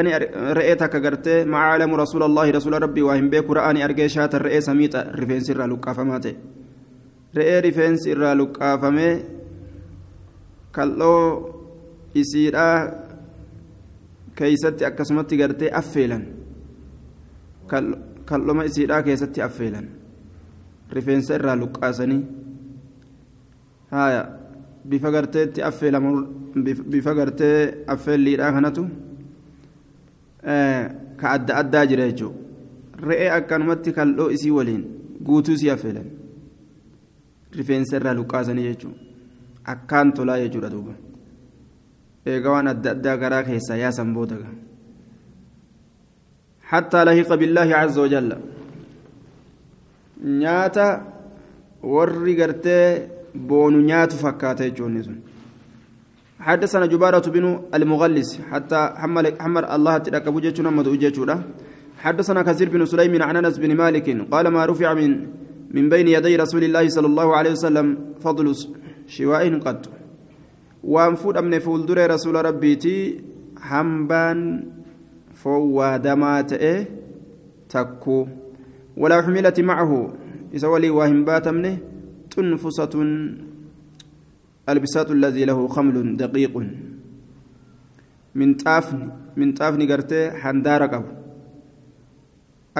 [0.58, 3.02] رأيتك قرتي مع عالم رسول الله رسول ربي.
[3.02, 6.36] وهم بيك رآني أرجي شاتا رأي سميطا رفين سر لقا فماتي
[7.36, 9.22] رأي رفين سر لقا فمي
[10.74, 11.14] كالو
[12.14, 12.90] isiidha
[14.34, 16.24] keeysatti akkasumatti gartee affeelan
[18.30, 19.86] kaldhoma isiidhaa keessatti affeelan.
[20.96, 22.22] Rifeensa irraa luqqaasanii
[23.90, 24.22] haya
[24.84, 26.10] bifa garteetti affeelamu
[26.94, 28.86] bifa gartee affeelliidhaa kanatu?
[31.20, 32.38] Ka adda addaa jira jechuudha
[33.08, 34.82] re'ee akkanumatti kaldhoo isii waliin
[35.26, 36.08] guutuu isii affeelan.
[37.58, 38.98] Rifeensa irraa luqqaasanii jechuudha
[39.74, 40.94] akkaan tolaa jechuudha duuba.
[42.26, 44.36] Eegaa waan adda addaa garaa keessaa yaasan booda
[46.70, 48.30] حتى لهق بالله عز وجل.
[50.24, 50.88] نياتا
[51.82, 52.78] ورّي قرتي
[53.48, 55.18] بونو نياتو فكاتي جونيسون
[56.40, 57.44] حدثنا جبارة بن
[57.76, 61.18] المغلس حتى حمل حمل الله تلك بوجهنا مدوجة
[62.04, 65.10] حدثنا كثير بن سليم عن أنس بن مالك قال ما رفع من
[65.76, 67.86] من بين يدي رسول الله صلى الله عليه وسلم
[68.24, 68.46] فضل
[69.06, 69.80] شواء قد
[70.84, 72.98] وانفود أمن فولدر رسول ربيتي
[73.60, 74.38] حنبان
[75.42, 76.86] فوادما تئه
[77.68, 78.26] تكو.
[78.96, 79.92] ولا حملت معه.
[80.54, 81.78] إذا ولي واهم باتمنه
[82.30, 82.94] تنفسة
[84.68, 86.54] البساط الذي له خمل دقيق.
[88.34, 91.12] من طافني من طافني قرتي حندار قبل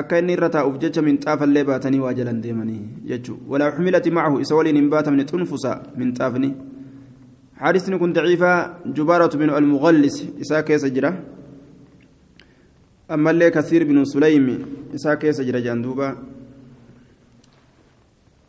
[0.00, 4.54] akka inni irra taa'uuf jecha minxaafallee baatanii waa jalan deemanii jechuudha walaa xumilati macahu isa
[4.54, 6.50] waliin hin baatamne xunfusa minxaafni
[7.60, 8.52] حادثني كنت ضعيفة
[8.96, 10.40] جبارة بن المغلس.
[10.40, 11.10] إساء كيس جرا.
[13.10, 16.16] اللي كثير بن سليم إساء كيس جرا جندوبا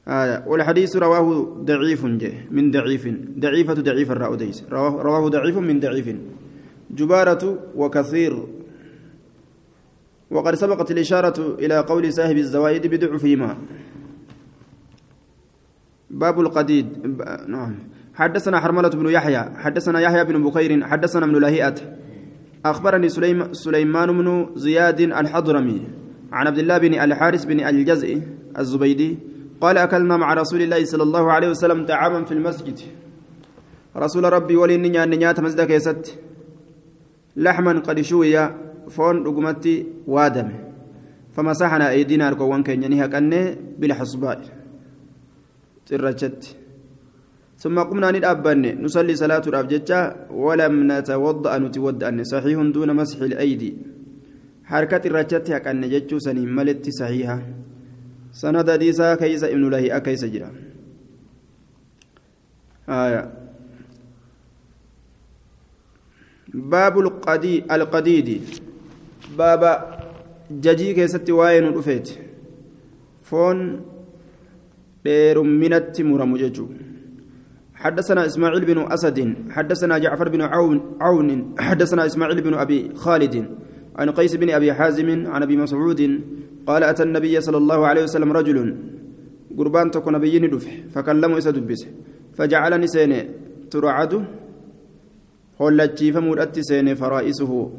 [0.07, 2.05] آية والحديث رواه ضعيف
[2.51, 3.07] من ضعيف
[3.39, 6.15] ضعيفة ضعيف الرأوديس رواه, ضعيف من ضعيف.
[6.91, 8.43] جبارة وكثير.
[10.31, 13.57] وقد سبقت الإشارة إلى قول صاحب الزوائد بضعفهما
[16.09, 16.87] باب القديد.
[17.47, 17.75] نعم.
[18.13, 21.75] حدثنا حرملة بن يحيى حدثنا يحيى بن بخير حدثنا ابن لهيئة.
[22.65, 25.81] أخبرني سليم سليمان بن زياد الحضرمي
[26.31, 28.21] عن عبد الله بن الحارث بن الجزء
[28.57, 29.17] الزبيدي
[29.61, 32.79] قال أكلنا مع رسول الله صلى الله عليه وسلم طعاما في المسجد.
[33.97, 36.19] رسول ربي ولي نيا نيات مسجد كيست
[37.35, 38.49] لحما قد شوي
[38.89, 40.49] فون رقمتي وادم.
[41.33, 44.41] فمسحنا أيدينا ركوان كينيها كأنه بالحصباء.
[45.85, 46.57] ترجت.
[47.61, 49.99] ثم قمنا ندابن نصلي صلاة الأبجدة
[50.33, 52.09] ولم نتوضأ نتوضأ.
[52.33, 53.71] صحيح دون مسح الأيدي.
[54.65, 57.37] حركة الرجت كأن جتشو سنين ملت صحيحة.
[58.33, 60.49] سند ديسا كيس ابن الله أكيس جرا.
[62.89, 63.23] آية.
[66.53, 68.29] باب القدي القديد.
[69.37, 69.63] باب
[70.51, 72.07] ججي كيست واين رفيت
[73.23, 73.57] فون
[75.05, 76.67] دير منت مرمججو
[77.81, 83.35] حدثنا إسماعيل بن أسد حدثنا جعفر بن عون عون حدثنا إسماعيل بن أبي خالد
[83.99, 86.01] عن قيس بن أبي حازم عن أبي مسعود
[86.67, 88.57] قال أتى النبي صلى الله عليه وسلم رجل
[89.57, 91.87] قربان تكون نبي دفع فكلمه إسا دبسه
[92.37, 93.21] فجعلني سيني
[93.71, 94.13] ترعد
[95.61, 97.71] هولتشي فمرأت سيني فرائسه.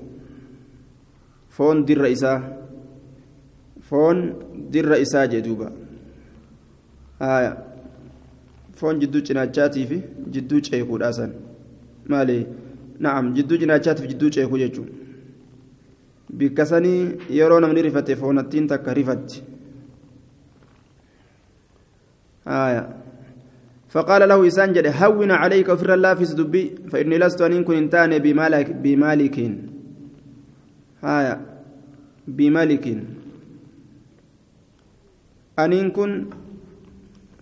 [1.52, 2.34] فون در إسا
[3.80, 4.34] فون
[4.72, 5.72] در إسا جدوبا.
[7.22, 7.71] آية.
[8.82, 10.02] Foon jidduu cinaachaatii fi
[10.36, 11.32] jidduu ceekuudha san
[12.14, 12.38] maali
[13.06, 14.90] na'am jidduu cinaachaatiif jidduu ceekuu jechuun
[16.42, 17.00] bikka sanii
[17.38, 19.42] yeroo namni rifate foonattiin takka rifatti
[23.92, 28.18] فقال له إسان جد هون عليك وفر الله في سدبي فإني لست أن كن انتاني
[28.18, 29.36] بمالك بمالك
[31.04, 31.34] هايا
[32.28, 32.86] بمالك
[35.58, 36.10] أن كن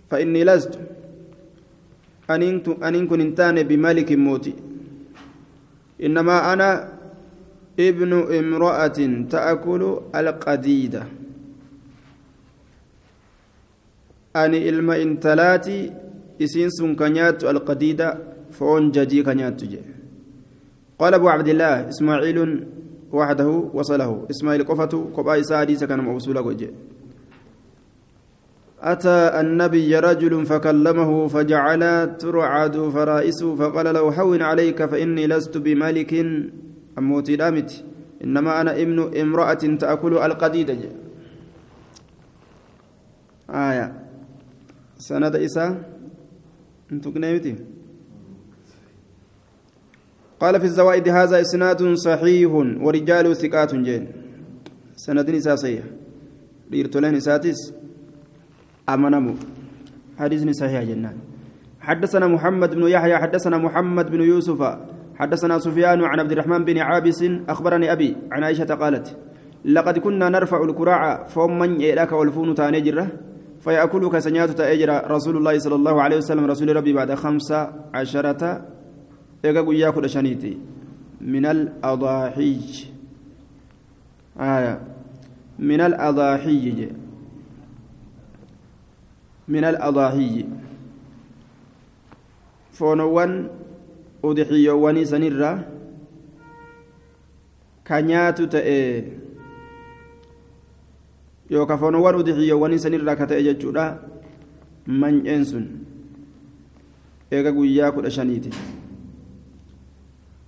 [0.09, 0.73] فإني لست
[2.35, 4.53] أن كن انتان بملك موتي
[6.03, 6.69] إنما أنا
[7.79, 11.03] ابن امرأة تأكل القديدة
[14.35, 15.91] أني إلما انتلاتي
[16.41, 18.17] إسين كنيات القديدة
[18.51, 19.61] فون جدي كنيات
[20.99, 22.67] قال أبو عبد الله إسماعيل
[23.11, 24.25] وحده وصله.
[24.31, 26.69] إسماعيل قفته قبائي سادي سكن موصولة وجه
[28.81, 36.25] أتى النبي رجل فكلمه فجعل ترعد فرائسه فقال له هون عليك فإني لست بملك.
[36.97, 37.83] أموتي دامت
[38.23, 40.77] إنما أنا ابن امرأة تأكل القديدة
[43.49, 43.93] آية.
[44.97, 45.89] سند إساء.
[46.91, 47.11] انتو
[50.39, 54.07] قال في الزوائد هذا إسناد صحيح ورجال ثقات جين.
[54.95, 55.83] سند إساء صحيح.
[56.71, 57.73] ليرتولين إساتيس
[58.89, 59.33] أمنمو.
[60.19, 61.17] حديث صحيح جنان.
[61.81, 64.77] حدثنا محمد بن يحيى حدثنا محمد بن يوسف
[65.15, 69.17] حدثنا سفيان عن عبد الرحمن بن عابس أخبرني أبي عن عائشة قالت
[69.65, 73.07] لقد كنا نرفع الكراع فمن يلاك والفون تانجرة
[73.59, 78.61] فيأكلك سنيات تأجر رسول الله صلى الله عليه وسلم رسول ربي بعد خمسة عشرة
[79.45, 80.57] إيقا ياكل شنيتي
[81.21, 82.59] من الأضاحي
[84.39, 84.81] آية.
[85.59, 86.89] من الأضاحي
[89.51, 90.45] من الأضاحي
[94.23, 95.63] udixiyyoowwanii sanirra
[97.83, 99.03] ka nyaatu ta'e
[101.49, 103.85] yookaan foonowwan udixiyyoowwanii sanirra ka ta'e jechuudha
[104.87, 105.65] many'een sun
[107.31, 108.49] eega guyyaa kudha shaniiti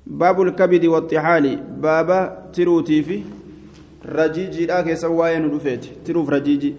[0.05, 2.19] baabul kabidi waxixaali baaba
[2.51, 3.23] tiruutii fi
[4.05, 6.75] rajiijiidhaa keessa waa'ee nu dhufeeti tiruuf rajiiji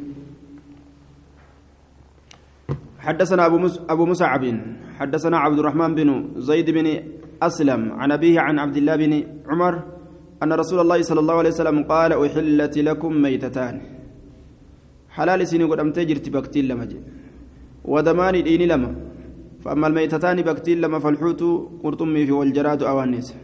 [3.07, 4.45] حدثنا أبو, مس أبو مصعب
[4.99, 6.09] حدثنا عبد الرحمن بن
[6.49, 6.87] زيد بن
[7.43, 9.13] أسلم عن أبيه عن عبد الله بن
[9.49, 9.75] عمر
[10.43, 13.75] أن رسول الله صلى الله عليه وسلم قال أحلت لكم ميتتان.
[15.17, 16.99] حلال سيني قد أمتجر تبكتين لما جي.
[17.85, 18.91] ودمان ديني لما.
[19.65, 21.43] فأما الميتتان بكتين لما فالحوت
[21.83, 23.35] قرطمي في والجراد أوانيس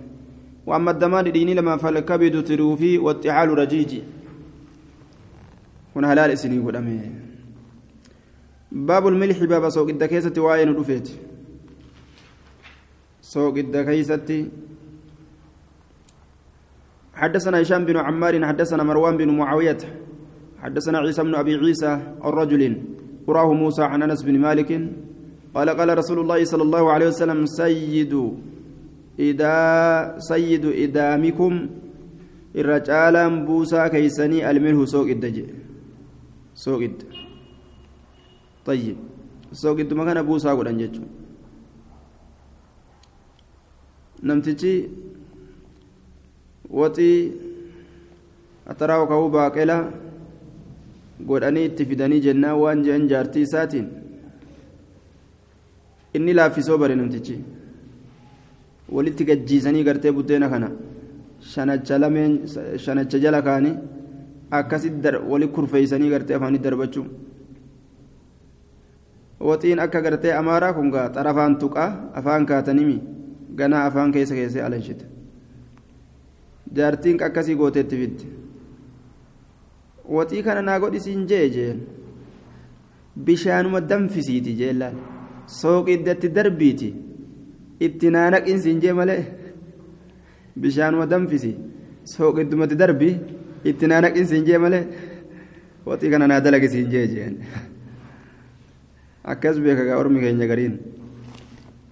[0.67, 4.03] وأما الدمان ديني لما فالكبد تروفي والتحال رجيجي.
[5.97, 7.30] هنا حلال سيني قد أمتجر
[8.73, 11.09] باب الملح باب سوق الدكيسة وين رفيت
[13.21, 14.47] سوق الدكيسة
[17.15, 19.79] حدثنا هشام بن عمار حدثنا مروان بن معاوية
[20.63, 21.93] حدثنا عيسى بن أبي عيسى
[22.25, 22.63] الرجل
[23.27, 24.71] قراه موسى عن أنس بن مالك
[25.55, 28.15] قال قال رسول الله صلى الله عليه وسلم سيد
[29.19, 29.55] إذا
[30.19, 31.53] سيد إدامكم
[32.57, 35.47] الرجال بوسى كيسني الملح سوق الدجي
[36.55, 37.20] سوق الدجي
[38.66, 38.98] طيب
[39.56, 41.08] sooqidduma kana buusaa godhan jechuun
[44.28, 44.74] namtichi
[46.80, 47.20] waxii
[48.72, 49.78] ataraa ka'uu baaqela
[51.30, 53.88] godhanii itti fidanii jennaan waan je'an jaartii isaatiin
[56.18, 57.36] inni laaffisoo bare namtichi
[58.96, 60.70] walitti gajjiisanii gartee buddeena kana
[61.52, 62.34] shanacha lameen
[62.86, 63.76] shanacha jala kaanii
[64.60, 67.06] akkasitti wali kurfeeysanii gartee afaanii darbachuu
[69.49, 72.99] waxiin akka gartee amaaraa kun gaa xarafaan tuqaa afaan kaatanimi
[73.59, 75.05] ganaa afaan keessa keessee alanshite
[76.77, 78.25] jaartiin akkasii gooteetti fidde
[80.17, 81.81] waxii kana naa godhisiin jee jeen.
[83.27, 84.97] Bishaanuma danfisiiti jeellaan
[85.61, 86.89] sooqiddatti darbiiti.
[87.87, 89.25] Itti naanaqinsiin jee malee.
[90.61, 91.51] Bishaanuma danfisi.
[92.15, 93.11] Sooqiddumatti darbi.
[93.65, 94.85] Itti naanaqinsiin jee malee.
[95.87, 97.35] Waxii kana naa dalagisiin jee jeen.
[99.33, 100.75] Akkas beeka gaa ormi keenya gariin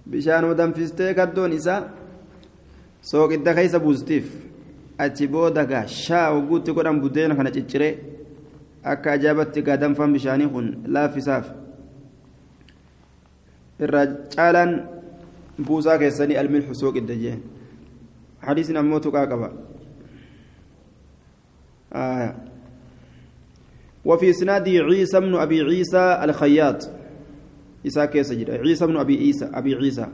[0.09, 1.81] bishaanuma danfistee kaddoon isaa
[3.11, 4.25] sooqidda keessa buustiif
[4.97, 7.93] achi booda gaa shaa hogguutti godhan buddeena kana cicciree
[8.83, 11.47] akka ajaa'ibatti gaa danfaan bishaanii kun laaffisaaf
[13.79, 14.71] irraa caalaan
[15.67, 17.41] buusaa keessanii almilxu sooqidda jeen
[18.47, 19.49] hadiisin ammoo tuqaa qaba
[24.05, 26.98] وفي إسناده عيسى بن أبي عيسى الخياط
[27.87, 30.07] إساء كيس عيسى بن أبي عيسى أبي عيسى.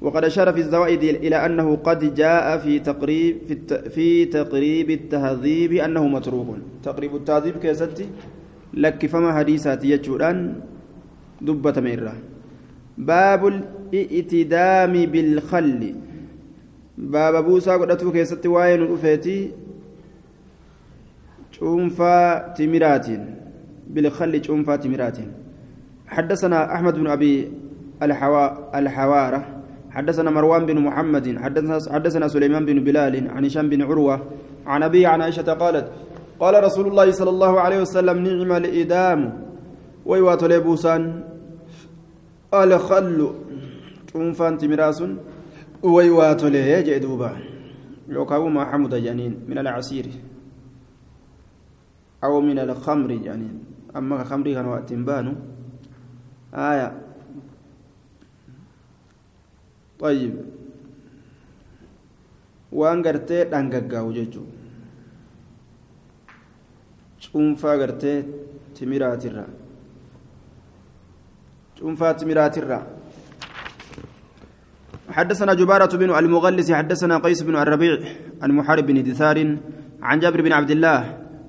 [0.00, 3.54] وقد أشار في الزوائد إلى أنه قد جاء في تقريب في.
[3.90, 6.48] في تقريب التهذيب أنه متروك.
[6.82, 8.06] تقريب التهذيب كيستي؟
[8.74, 10.60] لك فما حديثات يجوران
[11.40, 12.14] دبة ميرة.
[12.98, 15.94] باب الإئتدام بالخل.
[16.98, 19.50] باب بوسى قدتو كيستي وين رفيتي
[21.52, 23.06] شومفا تمرات
[23.90, 25.18] بالخل شومفا تمرات
[26.06, 27.52] حدثنا أحمد بن أبي
[28.02, 29.40] الحوا الحوارة
[29.90, 31.38] حدثنا مروان بن محمد
[31.90, 34.16] حدثنا سليمان بن بلال عن هشام بن عروة
[34.66, 35.86] عن أبي عن عائشة قالت
[36.40, 39.20] قال رسول الله صلى الله عليه وسلم نعم الإدام.
[40.06, 41.02] ويوات لبوسان
[42.54, 43.20] الخل.
[44.12, 45.02] شومفان تمراس
[45.82, 47.30] ويوات له جدوبا
[48.08, 50.06] لو ما حمد جنين من العسير.
[52.24, 53.64] أو من الخمر جنين.
[53.96, 55.32] أما خمر كان وقت بانو
[56.56, 56.92] آية.
[60.00, 60.34] طيب.
[62.72, 64.48] waan gartee dhangaggaa'u jechuun
[67.32, 68.18] cuunfaa gartee
[68.76, 69.44] timiraatirra
[71.78, 72.80] cuunfaa timiraatirra
[75.16, 77.94] حدثنا جبارة بن المغلس حدثنا قيس بن الربيع
[78.42, 79.38] عن محارب بن دثار
[80.02, 81.00] عن جابر بن عبد الله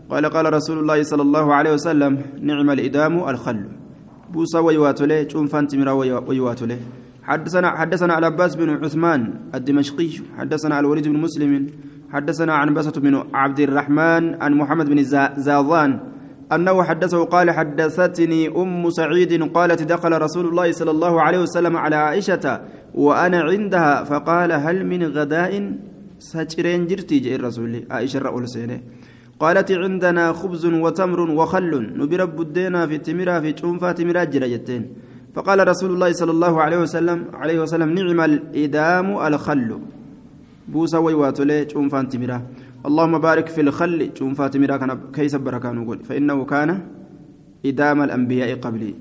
[0.10, 3.60] قال قال رسول الله صلى الله عليه وسلم نعم الإدام الخل.
[4.34, 5.92] بوسى ويواتله شنفان تمرا
[6.28, 6.80] ويواتله
[7.24, 9.22] حدثنا حدثنا العباس بن عثمان
[9.56, 11.68] الدمشقي حدثنا الوليد بن مسلم
[12.14, 15.04] حدثنا عن بسة بن عبد الرحمن عن محمد بن
[15.38, 16.00] زاضان
[16.52, 21.96] أنه حدثه قال حدثتني أم سعيد قالت دخل رسول الله صلى الله عليه وسلم على
[21.96, 22.62] عائشة
[22.94, 25.74] وأنا عندها فقال هل من غداء
[26.20, 28.80] سجرين جرتي؟ جاء الرسول عائشة رأول سينه
[29.40, 31.72] قالت عندنا خبز وتمر وخل.
[32.00, 34.84] نبرب الدينا في التمرة في شنفة تمرة جرجتين
[35.36, 39.70] فقال رسول الله صلى الله عليه وسلم عليه وسلم نعم الإدام الخل.
[40.68, 42.38] بوسا ويواتولي شوفان تمرا
[42.88, 46.70] اللهم بارك في الخل تمرا كان كيس بركان نقول فإنه كان
[47.66, 48.96] إدام الأنبياء قبلي.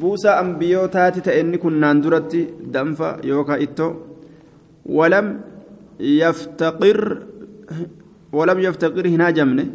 [0.00, 3.88] بوسا أنبياء تاتي تأني كنا ندرتي دنفا يوكا إتو.
[4.86, 5.40] ولم
[6.00, 7.22] يفتقر
[8.36, 9.66] ولم يفتقر هنا جمنه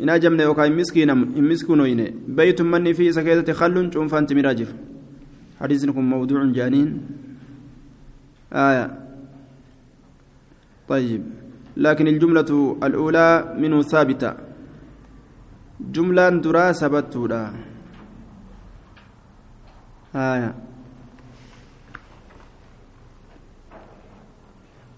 [0.00, 1.10] هنا جمنه يوكا مسكين
[1.50, 2.00] مسكينوين
[2.38, 4.72] بيت مني في سكيتة خل شوفان تمرا جف
[5.60, 6.88] حديثكم موضوع جانين.
[8.52, 8.86] آية.
[10.88, 11.22] طيب.
[11.76, 14.34] لكن الجملة الأولى منه ثابتة.
[15.80, 17.52] جملة درا ثبتولا.
[20.14, 20.54] آية.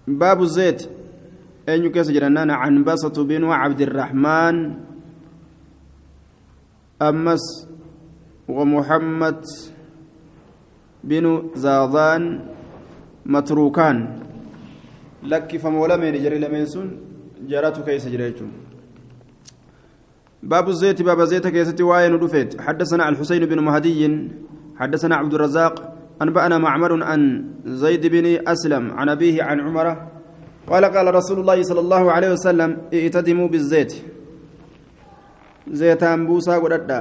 [0.07, 0.98] باب الزيت.
[1.69, 4.55] أين يكسر جرنان عن بسط بن عبد الرحمن
[7.01, 7.45] أمس
[8.47, 9.41] ومحمد
[11.03, 12.21] بن زاضان
[13.25, 13.97] متروكان.
[15.23, 16.87] لك فمولمين جري لمن سن
[17.49, 18.51] جراتو كيس جريتون
[20.43, 24.01] باب الزيت باب زيت كيستي واين ودفيت حدثنا الحسين بن مهدي
[24.79, 25.75] حدثنا عبد الرزاق.
[26.21, 27.21] أنبأنا معمر عن
[27.65, 30.08] زيد بن أسلم عن أبيه عن عمر
[30.71, 33.91] قال قال رسول الله صلى الله عليه وسلم ائتدموا بالزيت.
[35.79, 36.99] زيتان بوسا قددا.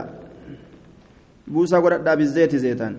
[1.52, 2.94] بوسا قددا بالزيت زيتان.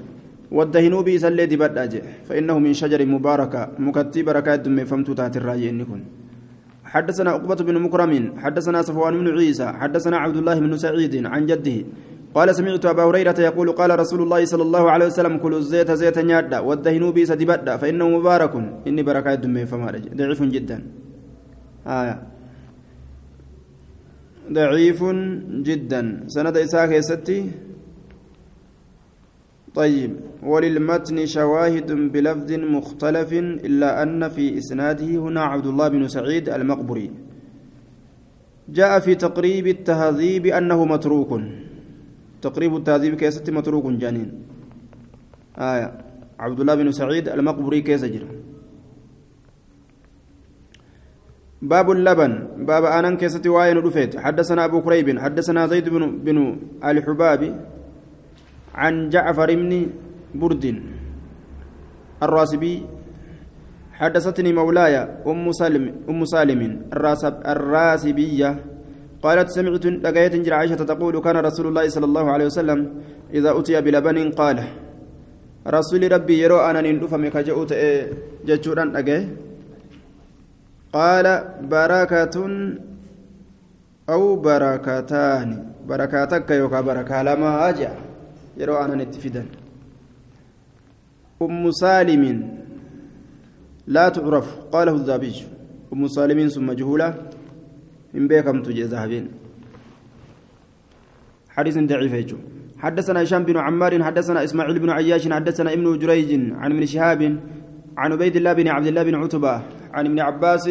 [0.51, 3.61] والدهنوا بي سلي دبدا فإنه من شجر مباركة.
[3.85, 6.01] مكتي بركات دم فمتو تات إنكن
[6.93, 8.13] حدثنا عقبة بن مكرم
[8.43, 11.77] حدثنا صفوان بن عيسى حدثنا عبد الله بن سعيد عن جده
[12.35, 16.17] قال سمعت أبا هريرة يقول قال رسول الله صلى الله عليه وسلم كل الزيت زيت
[16.19, 18.53] نيادا والدهنوا بي سدبدا فإنه مبارك.
[18.87, 20.77] إني بركات دم فما ضعيف جدا.
[21.87, 22.15] آية.
[24.51, 24.99] ضعيف
[25.67, 26.01] جدا.
[26.27, 27.39] سند إساك ستي
[29.75, 30.11] طيب.
[30.43, 33.33] وللمتن شواهد بلفظ مختلف
[33.67, 37.11] إلا أن في إسناده هنا عبد الله بن سعيد المقبري
[38.69, 41.31] جاء في تقريب التهذيب أنه متروك.
[42.41, 44.29] تقريب التهذيب كيست متروك جانين.
[45.57, 45.87] آية.
[46.39, 48.03] عبد الله بن سعيد المقبري كيس
[51.61, 52.63] باب اللبن.
[52.63, 54.17] باب آنان كيست واين رفيت.
[54.17, 55.19] حدثنا أبو كريب.
[55.19, 56.37] حدثنا زيد بن, بن
[56.79, 57.51] الحبابي
[58.75, 59.71] عن جعفر بن
[60.35, 60.65] برد
[62.23, 62.75] الراسبي.
[63.99, 64.95] حدثتني مولاي
[65.27, 66.61] أم سالم أم سالم
[67.45, 68.49] الراسبية.
[69.23, 72.79] قالت سمعت لقيت جرى عائشة تقول كان رسول الله صلى الله عليه وسلم
[73.37, 74.57] إذا أتي بلبن قال
[75.67, 77.71] رسول ربي يرى أنا ندفم كجؤت
[78.47, 79.19] جتشورا أجي.
[80.93, 81.25] قال
[81.73, 82.35] بركة
[84.09, 85.47] أو بركتان
[85.89, 87.51] بركاتك يوكا بركة لما
[88.59, 89.47] yeroo aanan itti fidan
[91.41, 92.23] أم سالم
[93.87, 95.35] لا تعرف قاله الذهبي
[95.93, 97.07] أم سالم ثم مجهولة
[98.13, 99.25] من بيكم تجي ذهبين.
[101.49, 102.35] حديث ضعيف
[102.79, 106.31] حدثنا هشام بن عمار حدثنا إسماعيل بن عياش حدثنا ابن جريج
[106.61, 107.21] عن ابن شهاب
[107.97, 109.61] عن عبيد الله بن عبد الله بن عتبة
[109.93, 110.69] عن ابن عباس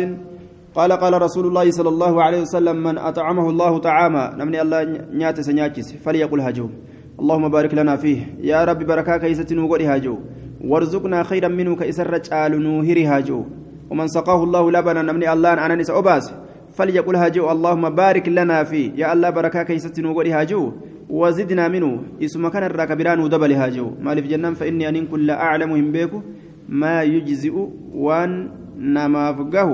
[0.74, 5.40] قال قال رسول الله صلى الله عليه وسلم من أطعمه الله طعاما نمني الله نيات
[5.40, 6.72] سنياتس فليقل هجوم
[7.20, 8.20] اللهم بارك لنا فيه.
[8.40, 10.18] يا رب بركة كيست نوغري هاجو.
[10.60, 13.44] وارزقنا خيرا منه كيسر رجال نوهري هاجو.
[13.90, 16.34] ومن سقاه الله لبنا نمني الله أنا نسى أباس
[16.76, 18.92] فليقل هاجو اللهم بارك لنا فيه.
[18.96, 20.72] يا الله بركة كيست نوغري هاجو.
[21.10, 22.22] وزدنا منه.
[22.22, 23.86] إسم كان الراكبران ودبل هاجو.
[24.02, 26.22] مالف جنان فإني أن كل أعلم بيكو.
[26.68, 27.56] ما يجزئ
[27.94, 28.48] وأن
[28.78, 29.70] نمافقه.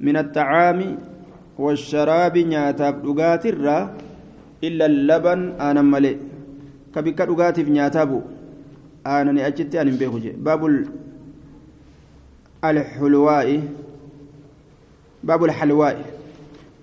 [0.00, 0.80] من الطعام
[1.58, 3.46] والشراب نياتاب دغات
[4.64, 6.16] إلا اللبن أنا ملئ
[6.94, 8.22] ka bikka dhugaatiif nyaataa bu'u
[9.12, 10.34] aanani achitti ani hin beeku jee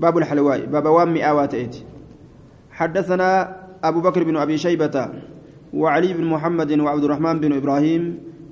[0.02, 1.82] baabul xalwaa'i baaba waan mi'aawaa ta'eeti
[2.72, 3.30] حدثنا
[3.84, 4.96] أبو بكر بن أبي شيبة
[5.74, 8.04] وعلي بن محمد وعبد الرحمن بن إبراهيم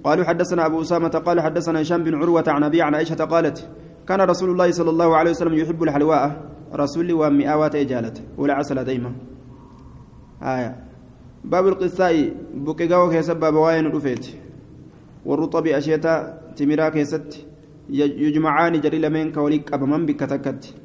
[0.03, 3.57] قالوا حدثنا أبو أسامة قال حدثنا هشام بن عروة عن أبي عن عائشة قالت
[4.07, 6.23] كان رسول الله صلى الله عليه وسلم يحب الحلواء.
[6.75, 9.11] رسول ومئات إجالة ولا عسل ديما
[10.43, 10.75] آية.
[11.43, 12.13] باب القصاء
[12.53, 14.25] بكيغاو كيسب باب واين رفيت.
[15.25, 16.15] والرطب أشيتا
[16.59, 17.45] تمرا كيست
[17.89, 20.75] يجمعان جري لمن كوليك أبمن بكتكت.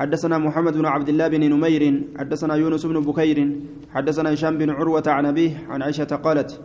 [0.00, 1.82] حدثنا محمد بن عبد الله بن نمير
[2.18, 3.38] حدثنا يونس بن بكير
[3.94, 6.60] حدثنا هشام بن عروة عن أبيه عن عائشة قالت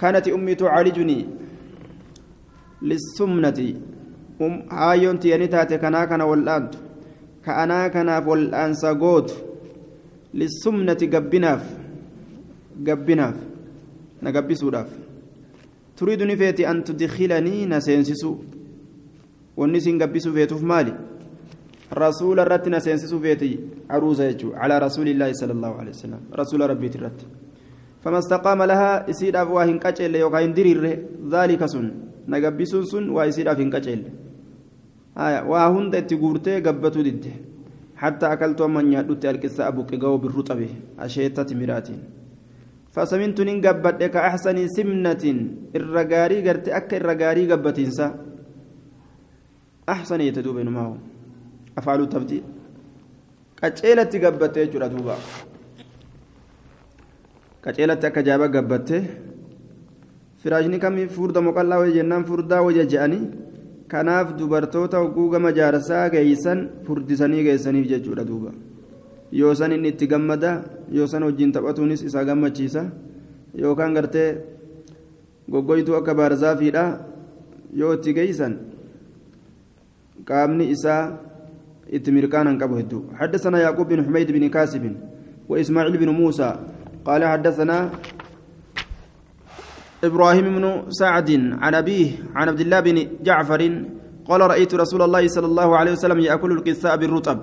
[0.00, 1.26] كانت أمي تعالجني
[2.82, 3.60] للسمنة.
[4.40, 6.74] أم هايون تيانيتاتي كنا كنا والآنت
[7.44, 9.28] كأنا كنا والآنسا قوت
[10.34, 11.62] للسمنة قبناف.
[12.86, 13.36] gabbinaaf
[14.22, 14.88] نقبسوداف
[15.96, 18.36] تريد نفيتي أن تدخلني نسينسسو.
[19.56, 21.09] والنسين قبسو فيتوف مالي.
[21.90, 23.58] رسول الرت نسينسسو فيتي
[23.90, 26.20] عروسة يجو على رسول الله صلى الله عليه وسلم.
[26.40, 27.20] رسول ربي الرت
[28.02, 30.84] فما استقام لها يسيد أفواهن كتشل يوكاين ديرير
[31.30, 31.86] ذلك سن.
[32.28, 34.02] نقبسون سن ويسيد أفين كتشل
[35.18, 35.40] آية.
[35.50, 37.34] وهند تقورتي قبتو دده
[37.96, 42.00] حتى أكلت من يدوت الكساء أبوك جو بالرطبه أشيتت مراتين
[42.94, 45.24] فسمنت نقبت كأحسن سمنة.
[45.76, 48.06] الرقاري قرت أك الرقاري قبتينسا.
[49.88, 50.98] أحسن يتدوب ما
[51.80, 52.38] afaan utabti
[53.60, 55.16] qaceelatti gabbattee jechuudha duuba.
[57.64, 59.02] Qaceelatti akka jaaba gabbattee
[60.42, 63.24] firaashni kamii furda moqallaa wayii jennaan furdaa wayya je'anii
[63.92, 68.52] kanaaf dubartoota hogguu gama jaarsaa geeysan furdisanii geessaniif jechuudha duuba.
[69.32, 72.82] Yoo san inni itti gammada yoo san wajjin taphatuunis isa gammachiisa.
[73.54, 74.28] Yookaan gartee
[75.50, 76.84] goggoytuu akka baarzaafiidha
[77.76, 78.56] yoo itti geeysan
[80.24, 81.29] qaamni isaa.
[81.96, 84.84] Itti mirqaanan qabu hedduu حدثنا يعقوب بن حميد بن كاسب
[85.48, 86.50] وإسماعيل بن موسى
[87.04, 87.90] قال حدثنا
[90.04, 91.30] إبراهيم بن سعد
[91.60, 93.62] عن أبيه عن عبد الله بن جعفر
[94.24, 97.38] قال رأيت رسول الله صلى الله عليه وسلم يأكل القثاء بالرطب.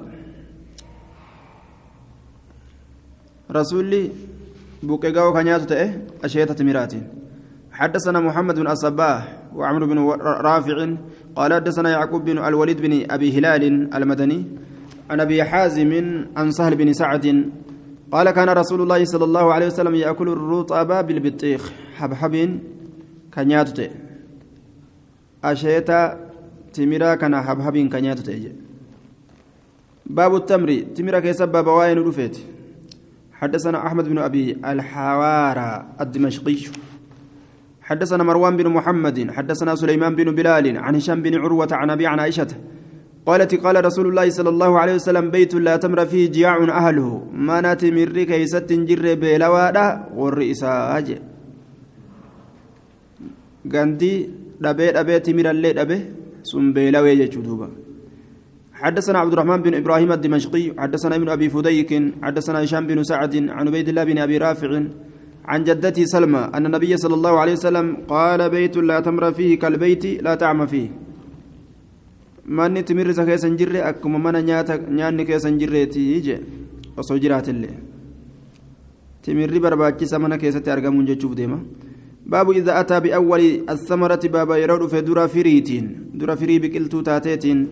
[3.52, 4.12] رسولي
[4.84, 5.90] بوكيغاو كان تأه
[6.24, 6.94] أشيتة مرات
[7.78, 9.98] حدثنا محمد بن الصباح وعمر بن
[10.48, 10.78] رافع
[11.36, 14.46] قال حدثنا يعقوب بن الوليد بن أبي هلال المدني
[15.10, 15.92] عن أبي حازم
[16.38, 17.50] عن سهل بن سعد
[18.12, 22.60] قال كان رسول الله صلى الله عليه وسلم يأكل الرطب بالبطيخ حبحب
[23.34, 23.92] كان ياتت
[25.44, 26.30] أشيتا
[26.74, 28.30] تمرا كان حبحب كان ياتت
[30.06, 32.32] باب التمر تمرا كيسب باب واين
[33.34, 36.58] حدثنا أحمد بن أبي الحوارى الدمشقي.
[37.90, 42.20] حدثنا مروان بن محمد حدثنا سليمان بن بلال عن هشام بن عروة عن أبي عن
[42.20, 42.52] عائشة
[43.28, 47.10] قالت قال رسول الله صلى الله عليه وسلم بيت لا تمر فيه جياع أهله
[47.48, 49.88] ما ناتي من كيست جر بيلوادا
[50.20, 51.08] والرئيساج
[53.74, 54.14] غاندي
[54.64, 56.00] دبي دبي تمر اللي دبي
[56.50, 57.68] سم بيلوي يجدوبا
[58.82, 61.92] حدثنا عبد الرحمن بن إبراهيم الدمشقي حدثنا ابن أبي فديك
[62.26, 64.72] حدثنا هشام بن سعد عن عبيد الله بن أبي رافع
[65.48, 70.06] عن جدتي سلمى أن النبي صلى الله عليه وسلم قال بيت لا تمر فيه كالبيت
[70.26, 70.90] لا تعمى فيه.
[72.46, 74.36] من تمر سكيسا جرى أكما من
[74.96, 76.38] نيان كيسا جرى تيجي
[76.98, 77.70] وصجرات اللي.
[79.24, 81.60] تمر برباكي سمنا كيسا ترغمون جتشوف ديما.
[82.26, 86.12] باب إذا أتى بأول الثمرة بابا يرود في دورا فريتين.
[86.14, 87.68] دورا فري بكلتو تاتيتين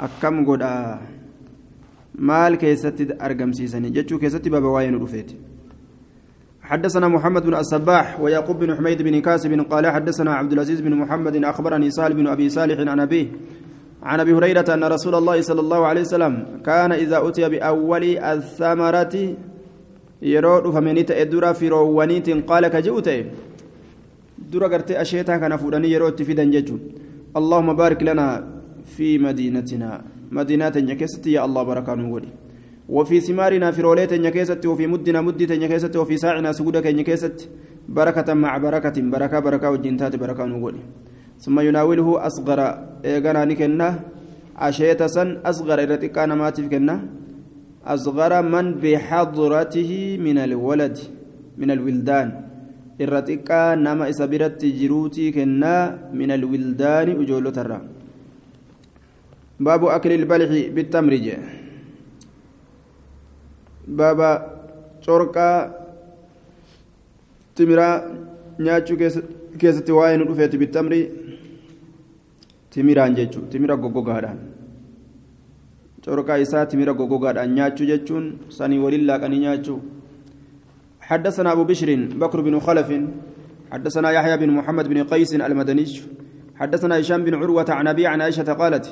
[0.00, 0.62] أكم قد
[2.14, 5.45] مال كيسا ترغم سيسا جتشو كيسا بابا واين رفيتين
[6.66, 11.44] حدثنا محمد بن الصباح ويعقوب بن حميد بن كاسب قال حدثنا عبد العزيز بن محمد
[11.44, 13.26] أخبرني سالم بن أبي صالح عن أبيه
[14.02, 19.14] عن أبي هريرة أن رسول الله صلى الله عليه وسلم كان إذا أتي بأول الثمرة
[20.22, 23.08] يرود فمنيت إدرا في روانيت قال كجوت
[24.52, 26.76] درا غرتي أشيتا كان فودني يرود في دنججو
[27.36, 28.26] اللهم بارك لنا
[28.96, 29.90] في مدينتنا.
[30.30, 32.28] مدينة نكست يا الله بركانه ودي
[32.88, 37.48] وفي ثمارنا في روليت نكست وفي مدنا مدة نكست وفي ساعنا سجودك نكست
[37.88, 40.82] بركة مع بركة بركة بركة وجنتات بركة ودي
[41.38, 42.60] ثم يناوله أصغر
[43.04, 43.88] إيغانا نكنا
[44.56, 46.96] أشيتا سن أصغر إرتقا نماتف كنا
[47.86, 49.90] أصغر من بحضرته
[50.26, 50.96] من الولد
[51.60, 52.28] من الولدان.
[53.00, 55.74] إرتقا نما إسابرت جروتي كنا
[56.12, 57.78] من الولدان أجولو ترى.
[59.60, 61.26] باب أكل البلح بالتمرج
[63.88, 64.30] بابا
[65.00, 65.48] شركا
[67.56, 67.88] تمرا
[68.58, 68.96] نياتشو
[69.56, 71.00] keessatti waa'ee nu dhufeeti bitamri
[72.70, 74.38] timiraan jechuun timira goggogaadhaan
[76.04, 78.24] corqaa isaa timira goggogaadhaan nyaachuu jechuun
[78.58, 79.80] sanii waliin laaqanii nyaachuu
[81.10, 81.90] حدثنا أبو بشر
[82.22, 82.88] بكر بن خلف
[83.72, 85.86] حدثنا يحيى بن محمد بن قيس المدني
[86.60, 88.86] حدثنا هشام بن عروة عن أبي عن عائشة قالت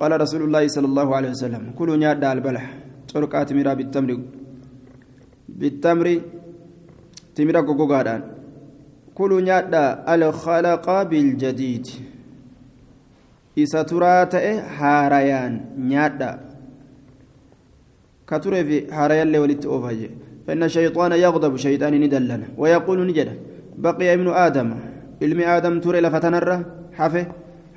[0.00, 2.64] قال رسول الله صلى الله عليه وسلم كلوا نياد البلح
[3.12, 4.10] تركات تمرا بالتمر
[5.48, 6.06] بالتمر
[7.36, 8.20] تمرا غوغادان
[9.14, 9.84] كلوا نيادا
[10.14, 11.86] الخلق بالجديد
[13.52, 16.30] isa turaa ta'e haarayaan nyaadha.
[18.24, 20.08] Ka turee fi haarayaallee walitti oofaje
[20.46, 23.28] فإن الشيطان يغضب شيطان ندلنا ويقول نجد
[23.78, 24.68] بقي ابن آدم
[25.22, 26.56] علم آدم تري لفتنره
[26.98, 27.26] حفه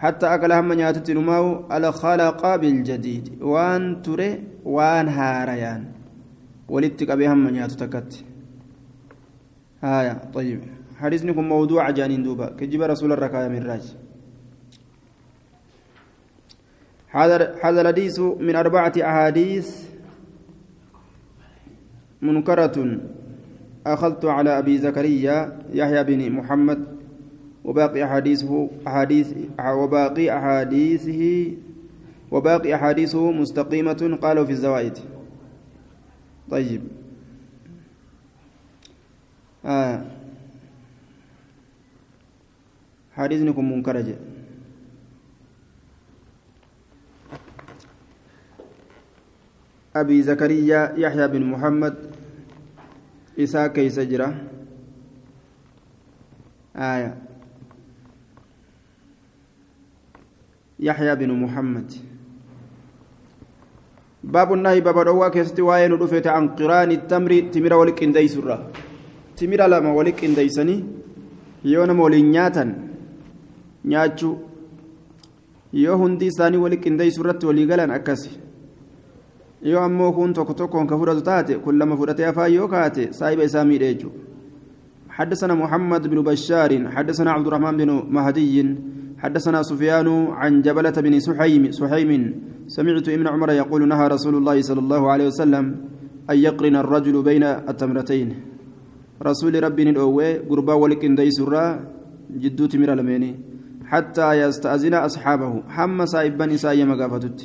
[0.06, 3.42] حتى أكل هم نياتت نماو الخلق بالجديد.
[3.42, 5.84] وان تري وان هاريان.
[6.70, 8.12] ولدتك بهم نياتت تكت
[9.84, 10.62] آية طيب.
[11.02, 12.48] حديثنكم موضوع جانين دوبا.
[12.58, 13.86] كجب رسول الركاية من راج.
[17.64, 19.68] هذا الحديث من أربعة أحاديث
[22.22, 22.78] منكرة.
[23.88, 26.95] أخذت على أبي زكريا يحيى بن محمد
[27.66, 31.52] وباقي أحاديثه أحاديث وباقي أحاديثه
[32.32, 34.98] وباقي أحاديثه مستقيمة قالوا في الزوائد.
[36.52, 36.82] طيب.
[39.66, 40.06] آه.
[43.14, 44.16] حديثكم منكر
[49.96, 51.96] أبي زكريا يحيى بن محمد.
[53.40, 54.36] إساء كيس جرى
[56.76, 57.35] آية.
[60.80, 61.92] يحيى بن محمد
[64.24, 68.58] باب النهي باب روا كيستي واين رفيت عن قران التمر تمر ولك اندي سرة
[69.38, 70.84] تمر لما ولك اندي سني
[71.66, 72.64] يونا مولين نياتا
[73.86, 74.32] نياتشو
[75.76, 78.30] yoo hundi isaanii wali qindeessu irratti walii galan akkasi
[79.62, 83.44] yoo ammoo kun tokko tokkoon ka fudhatu taate kun lama fudhatee afaan yoo kaate saahiba
[83.44, 84.26] isaa miidhe jechuudha
[85.16, 88.76] حدثنا محمد بن بشار حدثنا عبد الرحمن بن مهدي
[89.18, 92.12] حدثنا سفيان عن جبلة بن سحيم سحيم
[92.68, 95.66] سمعت ابن عمر يقول نهى رسول الله صلى الله عليه وسلم
[96.30, 98.30] أن يقرن الرجل بين التمرتين.
[99.24, 101.66] رسول ربي الأوى قربا ولك ديسرا
[102.42, 103.32] جدو تمر لميني
[103.86, 105.64] حتى يستأذن أصحابه.
[105.70, 107.40] حم سايبا إساء مقافتت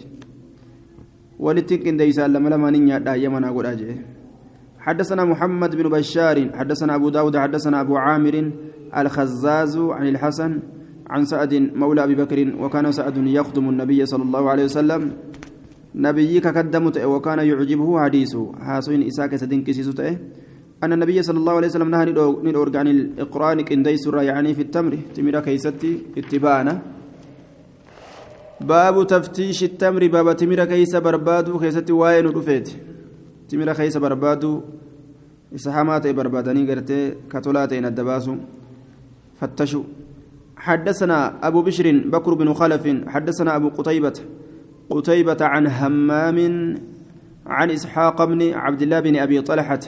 [1.39, 4.01] ولتك ديسا لما لما نيا يمنا قد
[4.81, 8.53] حدثنا محمد بن بشار حدثنا أبو داود حدثنا أبو عامر
[8.97, 10.53] الخزاز عن الحسن
[11.13, 15.03] عن سعد مولى أبي بكر وكان سعد يخدم النبي صلى الله عليه وسلم.
[15.95, 19.93] نبيك قدمت وكان يعجبه حديثه حاسين إساك سدين كسيسو
[20.85, 22.05] أن النبي صلى الله عليه وسلم نهى
[22.47, 24.93] ندور عن الإقرآن كندي سورة يعني في التمر.
[25.15, 26.75] تمر كيستي اتبانا.
[28.61, 30.03] باب تفتيش التمر.
[30.15, 32.69] باب تمر كيس بربادو كيستي واين رفيت
[33.49, 34.53] تمر كيس بربادو
[35.55, 37.01] إسحامات بربادني قرتي
[37.31, 38.35] كتولاتين الدباسو
[39.41, 39.85] فتشوا
[40.61, 44.17] حدثنا أبو بشر بكر بن خلف حدثنا أبو قتيبة
[44.91, 46.39] قتيبة عن همام
[47.47, 49.81] عن إسحاق بن عبد الله بن أبي طلحة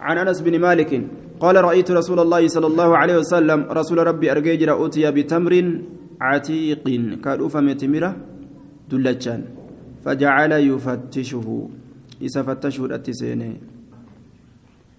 [0.00, 0.92] عن أنس بن مالك
[1.40, 5.54] قال رأيت رسول الله صلى الله عليه وسلم رسول ربي أرجيجر أوتي بتمر
[6.20, 6.84] عتيق
[7.24, 8.10] كالوفة متمرة
[8.90, 9.40] دلجان
[10.04, 11.46] فجعل يفتشه
[12.22, 12.82] إذا فتشه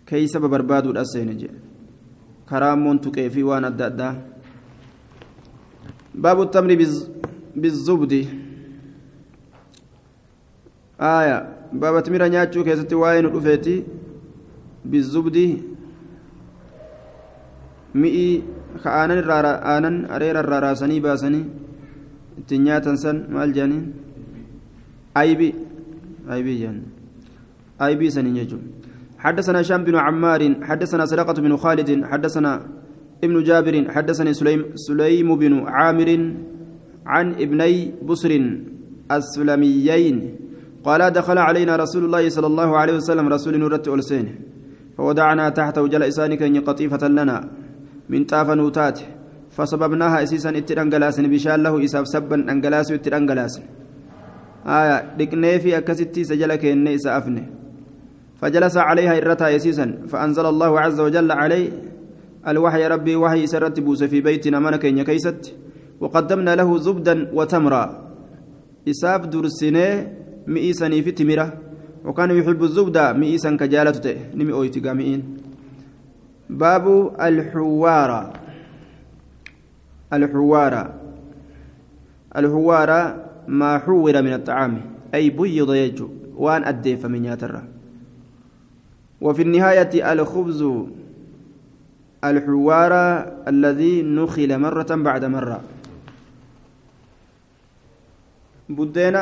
[0.08, 1.50] كي سبب برباد الأسيني
[2.50, 4.31] كرام تكيفي وان الدأدأ
[6.16, 6.72] باب التمر
[7.56, 8.14] بالزبد.
[11.02, 11.38] آية.
[11.74, 13.84] باب تمر نياتشو كيستي واين رفيتي
[14.86, 15.38] بالزبد.
[17.96, 18.44] مئي
[18.84, 21.42] كآنن الرارا آنن أرير الرارا سني باسني.
[22.38, 23.94] التنياتا سن مال جانين
[25.18, 25.50] أيبي.
[26.32, 26.78] أيبي جان.
[27.82, 28.58] أيبي سنين يجو
[29.20, 32.52] حدثنا هشام بن عمار حدثنا سرقة بن خالد حدثنا
[33.24, 36.10] ابن جابر حدثني سليم سليم بن عامر
[37.06, 38.32] عن ابني بصر
[39.12, 40.16] السلميين
[40.84, 44.26] قال دخل علينا رسول الله صلى الله عليه وسلم رسول نورة ألسين
[44.98, 47.38] فودعنا تحت وجل إسانك قطيفة لنا
[48.10, 49.00] من طاف نوتات
[49.56, 53.54] فسببناها إسيسا اترانجلاس بشان له إساف سبا أنجلاس اترانجلاس
[54.78, 57.44] آية دقني في أكستي سجلك إني إسافني
[58.40, 61.70] فجلس عليها إرتها إسيسا فأنزل الله عز وجل عليه
[62.48, 65.54] الوحي ربي وحي سرت بوس في بيتنا منك إن كيست.
[66.02, 67.86] وقدمنا له زبدا وتمرا.
[68.90, 70.08] إساف درسني
[70.48, 71.54] مئيسني في تمرة.
[72.06, 74.34] وكان يحب الزبدة مئيسا كجالته.
[74.36, 75.22] نمي أويتي مئين
[76.50, 78.34] باب الحوارة.
[80.14, 80.84] الحوارة.
[82.38, 84.82] الحوارة ما حور من الطعام.
[85.14, 86.10] أي بيض يجو.
[86.36, 87.64] وان أديف من ياترة.
[89.22, 90.62] وفي النهاية الخبز.
[92.24, 92.94] الحوار
[93.48, 95.60] الذي نخل مرة بعد مرة.
[98.70, 99.22] بدينا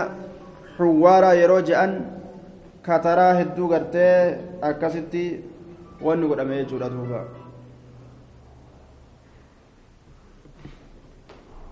[0.78, 1.88] حوارا يروجئا
[2.84, 4.10] كترى هدو غرتي
[4.64, 5.26] أكستي
[6.02, 7.22] وأن قد يجورا دوبا.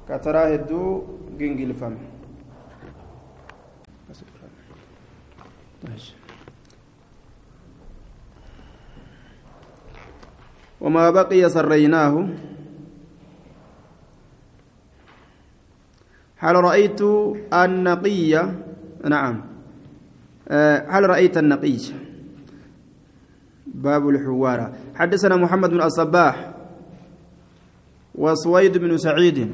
[0.10, 1.04] كترى هدو
[1.40, 1.96] جنجل فم
[10.82, 12.30] وما بقي سريناه.
[16.38, 17.02] هل رأيت
[17.54, 18.34] النقي؟
[19.06, 19.36] نعم.
[20.88, 21.78] هل رأيت النقي؟
[23.68, 24.74] باب الحوارة.
[24.96, 26.54] حدثنا محمد بن الصباح
[28.16, 29.52] وسويد بن سعيد.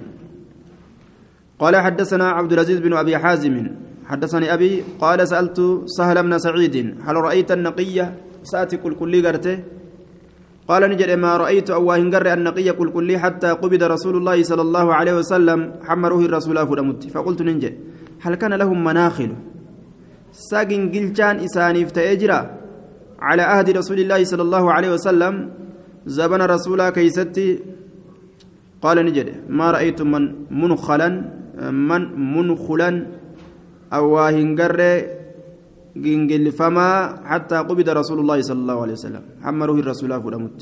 [1.59, 3.71] قال حدثنا عبد العزيز بن أبي حازم.
[4.05, 6.75] حدثني أبي قال سألت سهل بن سعيد
[7.07, 9.63] هل رأيت النقية سأتي كل كل قرته.
[10.69, 14.85] قال نجد ما رأيت أو هنجر النقية كل كل حتى قبض رسول الله صلى الله
[14.93, 17.71] عليه وسلم حمره الرسول فلمت فقلت ننجي
[18.23, 19.31] هل كان لهم مناخل؟
[20.31, 22.39] ساقن قلشان إسانيف تأجرا
[23.19, 25.33] على عهد رسول الله صلى الله عليه وسلم
[26.05, 27.59] زبن رسولا كيستي.
[28.83, 30.23] قال نجد ما رأيت من
[30.61, 31.09] منخلا
[31.87, 32.01] من
[32.35, 32.89] منخلا
[33.93, 34.79] أو هنجر
[35.95, 36.89] جنجل فما
[37.25, 40.59] حتى قبض رسول الله صلى الله عليه وسلم حمره الرسول فلمت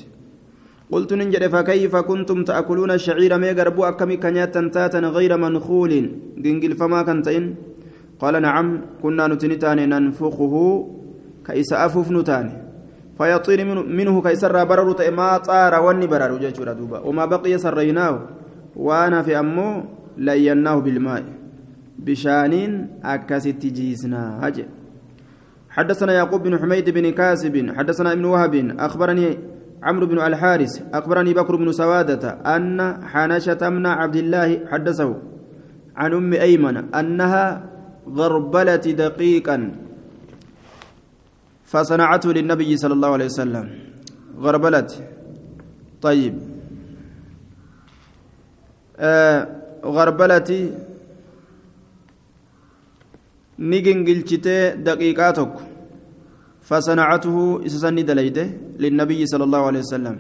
[0.92, 5.94] قلت ننجد فكيف كنتم تأكلون الشعير ما يقربوا أكمي كنيات تاتا غير منخول
[6.44, 7.46] جنجل فما كنتين
[8.22, 8.68] قال نعم
[9.02, 10.54] كنا نتنتان ننفخه
[11.48, 12.46] كيس أفوف نتان
[13.18, 13.60] فيطير
[13.98, 16.32] منه كيسر برر ما طار وني برر
[17.08, 18.16] وما بقي سريناه
[18.76, 19.84] وأنا في أمه
[20.18, 21.24] ليناه بالماء
[22.06, 22.72] بشانين
[23.04, 24.66] أكست جيسنا هجي
[25.72, 29.38] حدثنا يعقوب بن حميد بن كاسب حدثنا ابن وهب أخبرني
[29.84, 35.16] عمرو بن الحارث أخبرني بكر بن سوادة أن حنشة من عبد الله حدثه
[35.96, 37.64] عن أم أيمن أنها
[38.10, 39.72] غربلة دقيقا
[41.66, 43.70] فصنعته للنبي صلى الله عليه وسلم.
[44.40, 44.88] غربلة
[46.02, 46.36] طيب.
[49.00, 49.48] آه
[53.62, 54.58] نجنجلشتي
[54.88, 55.54] دقيقاتك
[56.68, 57.36] فصنعته
[57.66, 58.46] إسسني دليده
[58.80, 60.16] للنبي صلى الله عليه وسلم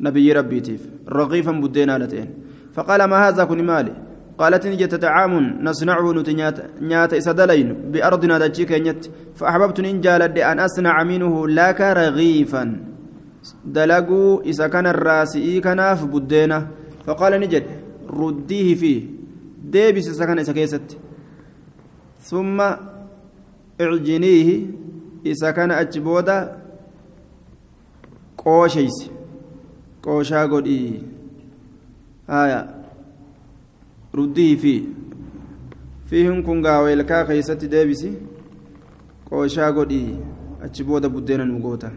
[0.00, 2.28] نبي ربي تيف رغيفا بدينا لتين
[2.74, 3.94] فقال ما هذا كن مالي
[4.38, 5.34] قالت نجت طعام
[5.66, 6.06] نصنعه
[6.80, 9.02] نيات إسدلين بأرضنا دجيك نيت
[9.38, 12.64] فأحببت إن جالد أن أصنع منه لك رغيفا
[13.64, 16.58] دلقوا إذا كان الراسئي كناف بدينا
[17.06, 17.64] فقال نجد
[18.10, 19.00] رديه فيه
[19.72, 20.38] ديبس إذا كان
[22.23, 22.57] إذا ثم
[23.81, 24.65] اعجنيه
[25.25, 26.57] إذا كان أجبودا
[28.37, 29.09] قوشيس
[30.03, 31.01] قوشا قدي
[32.29, 32.59] آية
[34.15, 34.81] رديه فيه
[36.09, 38.13] فيهم كن غاويلكا كيست ديبسي
[39.31, 40.15] قوشا قدي
[40.61, 41.91] أجبودا بدينا نقوتا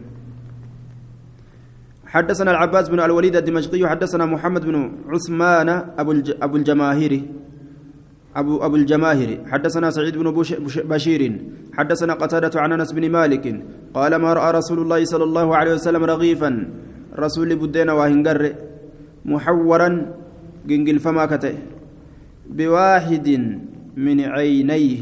[2.07, 5.68] حدثنا العباس بن الوليد الدمشقي حدثنا محمد بن عثمان
[6.43, 7.22] أبو الجماهيري
[8.36, 9.30] أبو أبو الجماهير.
[9.52, 10.32] حدثنا سعيد بن
[10.94, 11.22] بشير.
[11.78, 13.46] حدثنا قتادة عن أنس بن مالك.
[13.94, 16.50] قال ما رأى رسول الله صلى الله عليه وسلم رغيفا.
[17.24, 18.42] رسول بدين واهنجر.
[19.26, 19.90] محورا
[20.68, 21.56] جنجل فما كته.
[22.50, 23.28] بواحد
[23.98, 24.98] من عينيه.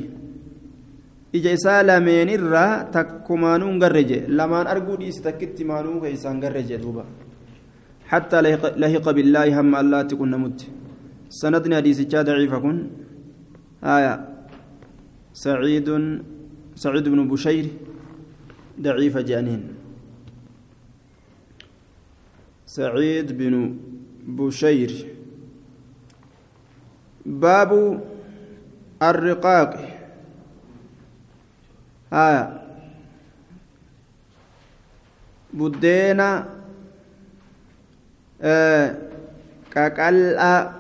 [1.34, 7.06] ija isaa lameen irraa takkumaanuu hin garreje lamaan arguu dhiisi takkitti maanuu keeysaan garreje duuba
[8.10, 8.42] حتى
[8.82, 10.60] لهق بالله هم الله تكون نمت.
[11.30, 12.78] سندني حديث ضعيف كن
[13.84, 14.14] آية.
[15.34, 15.88] سعيد
[16.76, 17.66] سعيد بن بشير
[18.82, 19.74] ضعيف جانين.
[22.66, 23.78] سعيد بن
[24.28, 24.92] بشير.
[27.26, 28.04] باب
[29.02, 29.72] الرقاق.
[32.14, 32.60] آية.
[35.54, 36.50] بدينا
[38.42, 38.96] آه
[39.76, 40.79] قاقلأ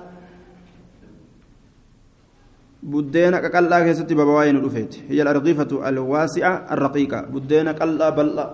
[2.83, 8.47] بدينا قلّا كيستي بابا وين رفيت هي الأرغيفة الواسعة الرقيقة بدينا قلّا بلّا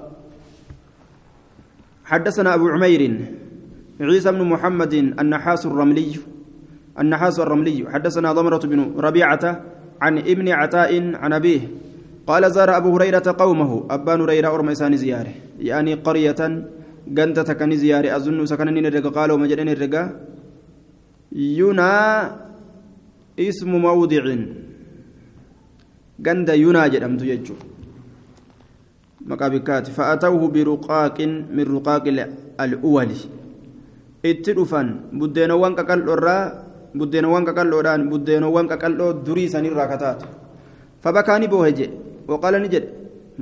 [2.05, 3.01] حدثنا أبو عمير
[4.01, 6.15] عيسى بن محمد النحاس الرملي
[6.99, 9.61] النحاس الرملي حدثنا ضمرة بن ربيعة
[10.01, 11.61] عن ابن عطاء عن أبيه
[12.27, 16.41] قال زار أبو هريرة قومه أبان هريرة أرميسان زياره يعني قرية
[17.17, 20.03] قنتة كان زياره أظن سكنني الرقا قالوا مجرين الرقا
[21.31, 22.01] ينا
[23.39, 24.23] اسم موضع
[26.25, 27.55] قند ينا جدمت يجو
[29.29, 31.17] مقابكات فأتوه برقاق
[31.55, 32.05] من رقاق
[32.63, 33.09] الأول
[34.25, 34.87] اتدفن
[35.19, 36.37] بدينوان قلقل الرا
[36.99, 40.19] بدينوان قلقل الران بدينوان قلقل دري سن الراكتات
[41.03, 41.87] فبكاني بوهجي
[42.29, 42.85] وقال نجد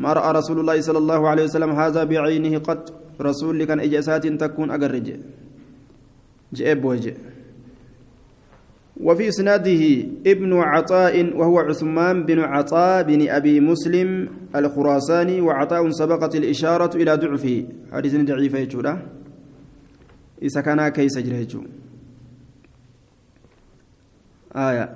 [0.01, 2.79] ما رأى رسول الله صلى الله عليه وسلم هذا بعينه قد
[3.21, 5.07] رسول كان إجاسات تكون أجرج
[6.53, 7.13] جاء بوهجي
[8.97, 9.83] وفي إسناده
[10.27, 17.67] ابن عطاء وهو عثمان بن عطاء بن أبي مسلم الخراساني وعطاء سبقت الإشارة إلى ضعفه.
[17.91, 19.01] حديث ضعيف يجولا
[20.41, 21.63] إذا كان كيس جريجو
[24.55, 24.95] آية.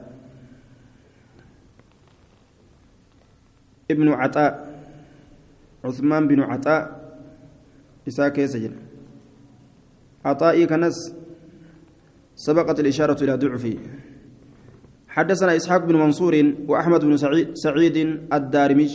[3.91, 4.53] ابن عطاء
[5.85, 6.81] عثمان بن عطاء
[8.07, 8.75] إساك يسجن
[10.25, 11.16] عطائي كنس.
[12.37, 13.73] سبقت الإشارة إلى ضعفه
[15.09, 17.17] حدثنا إسحاق بن منصور وأحمد بن
[17.53, 17.97] سعيد,
[18.33, 18.89] الدارمي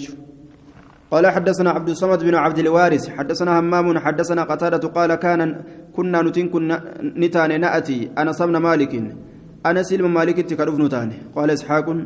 [1.10, 5.60] قال حدثنا عبد الصمد بن عبد الوارث حدثنا همام حدثنا قتادة قال كان
[5.92, 8.94] كنا نتن كنا نتان نأتي أنا صمنا مالك.
[9.66, 11.12] أنا سلم مالك تكرف نتان.
[11.36, 11.96] قال إسحاق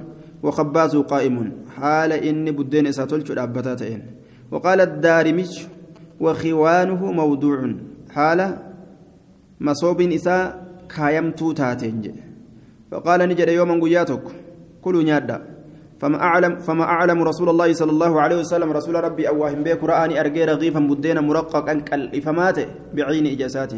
[0.43, 1.53] وخباز قائم.
[1.77, 4.03] حال إني بدين ساتلت الأبتاتين
[4.51, 5.47] وقال الدارمي
[6.21, 7.75] وخوانه موضوع.
[8.11, 8.57] حال
[9.61, 12.05] مصوب إساء كايمتو تاتين
[12.91, 14.25] فقال نجد يوما قياتك
[14.85, 15.39] كلوا نيادا
[16.01, 20.21] فما أعلم فما أعلم رسول الله صلى الله عليه وسلم رسول ربي أواهم بيك رآني
[20.21, 22.59] أرجي رغيفا بدينا مرققا كالإفمات
[22.97, 23.73] بعين إجاسات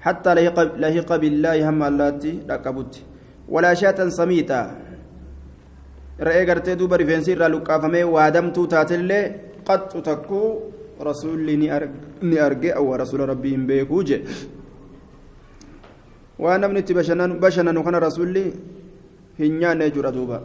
[0.00, 2.92] حتى لهق, لهق بالله هم اللاتي ركبت
[3.48, 4.60] ولا شاة سميتا
[6.26, 9.20] رأي قرتي دوبا رفنسي رالوكا فمي وادمتو تاتلي
[9.68, 10.42] قد تكو
[11.08, 11.46] رسول
[12.22, 14.18] ني أرجي أو رسول ربي بيكو جي
[16.38, 18.44] waan namni itti bashannanu kana rasuulli
[19.38, 20.42] hin nyaanne jechuudha duuba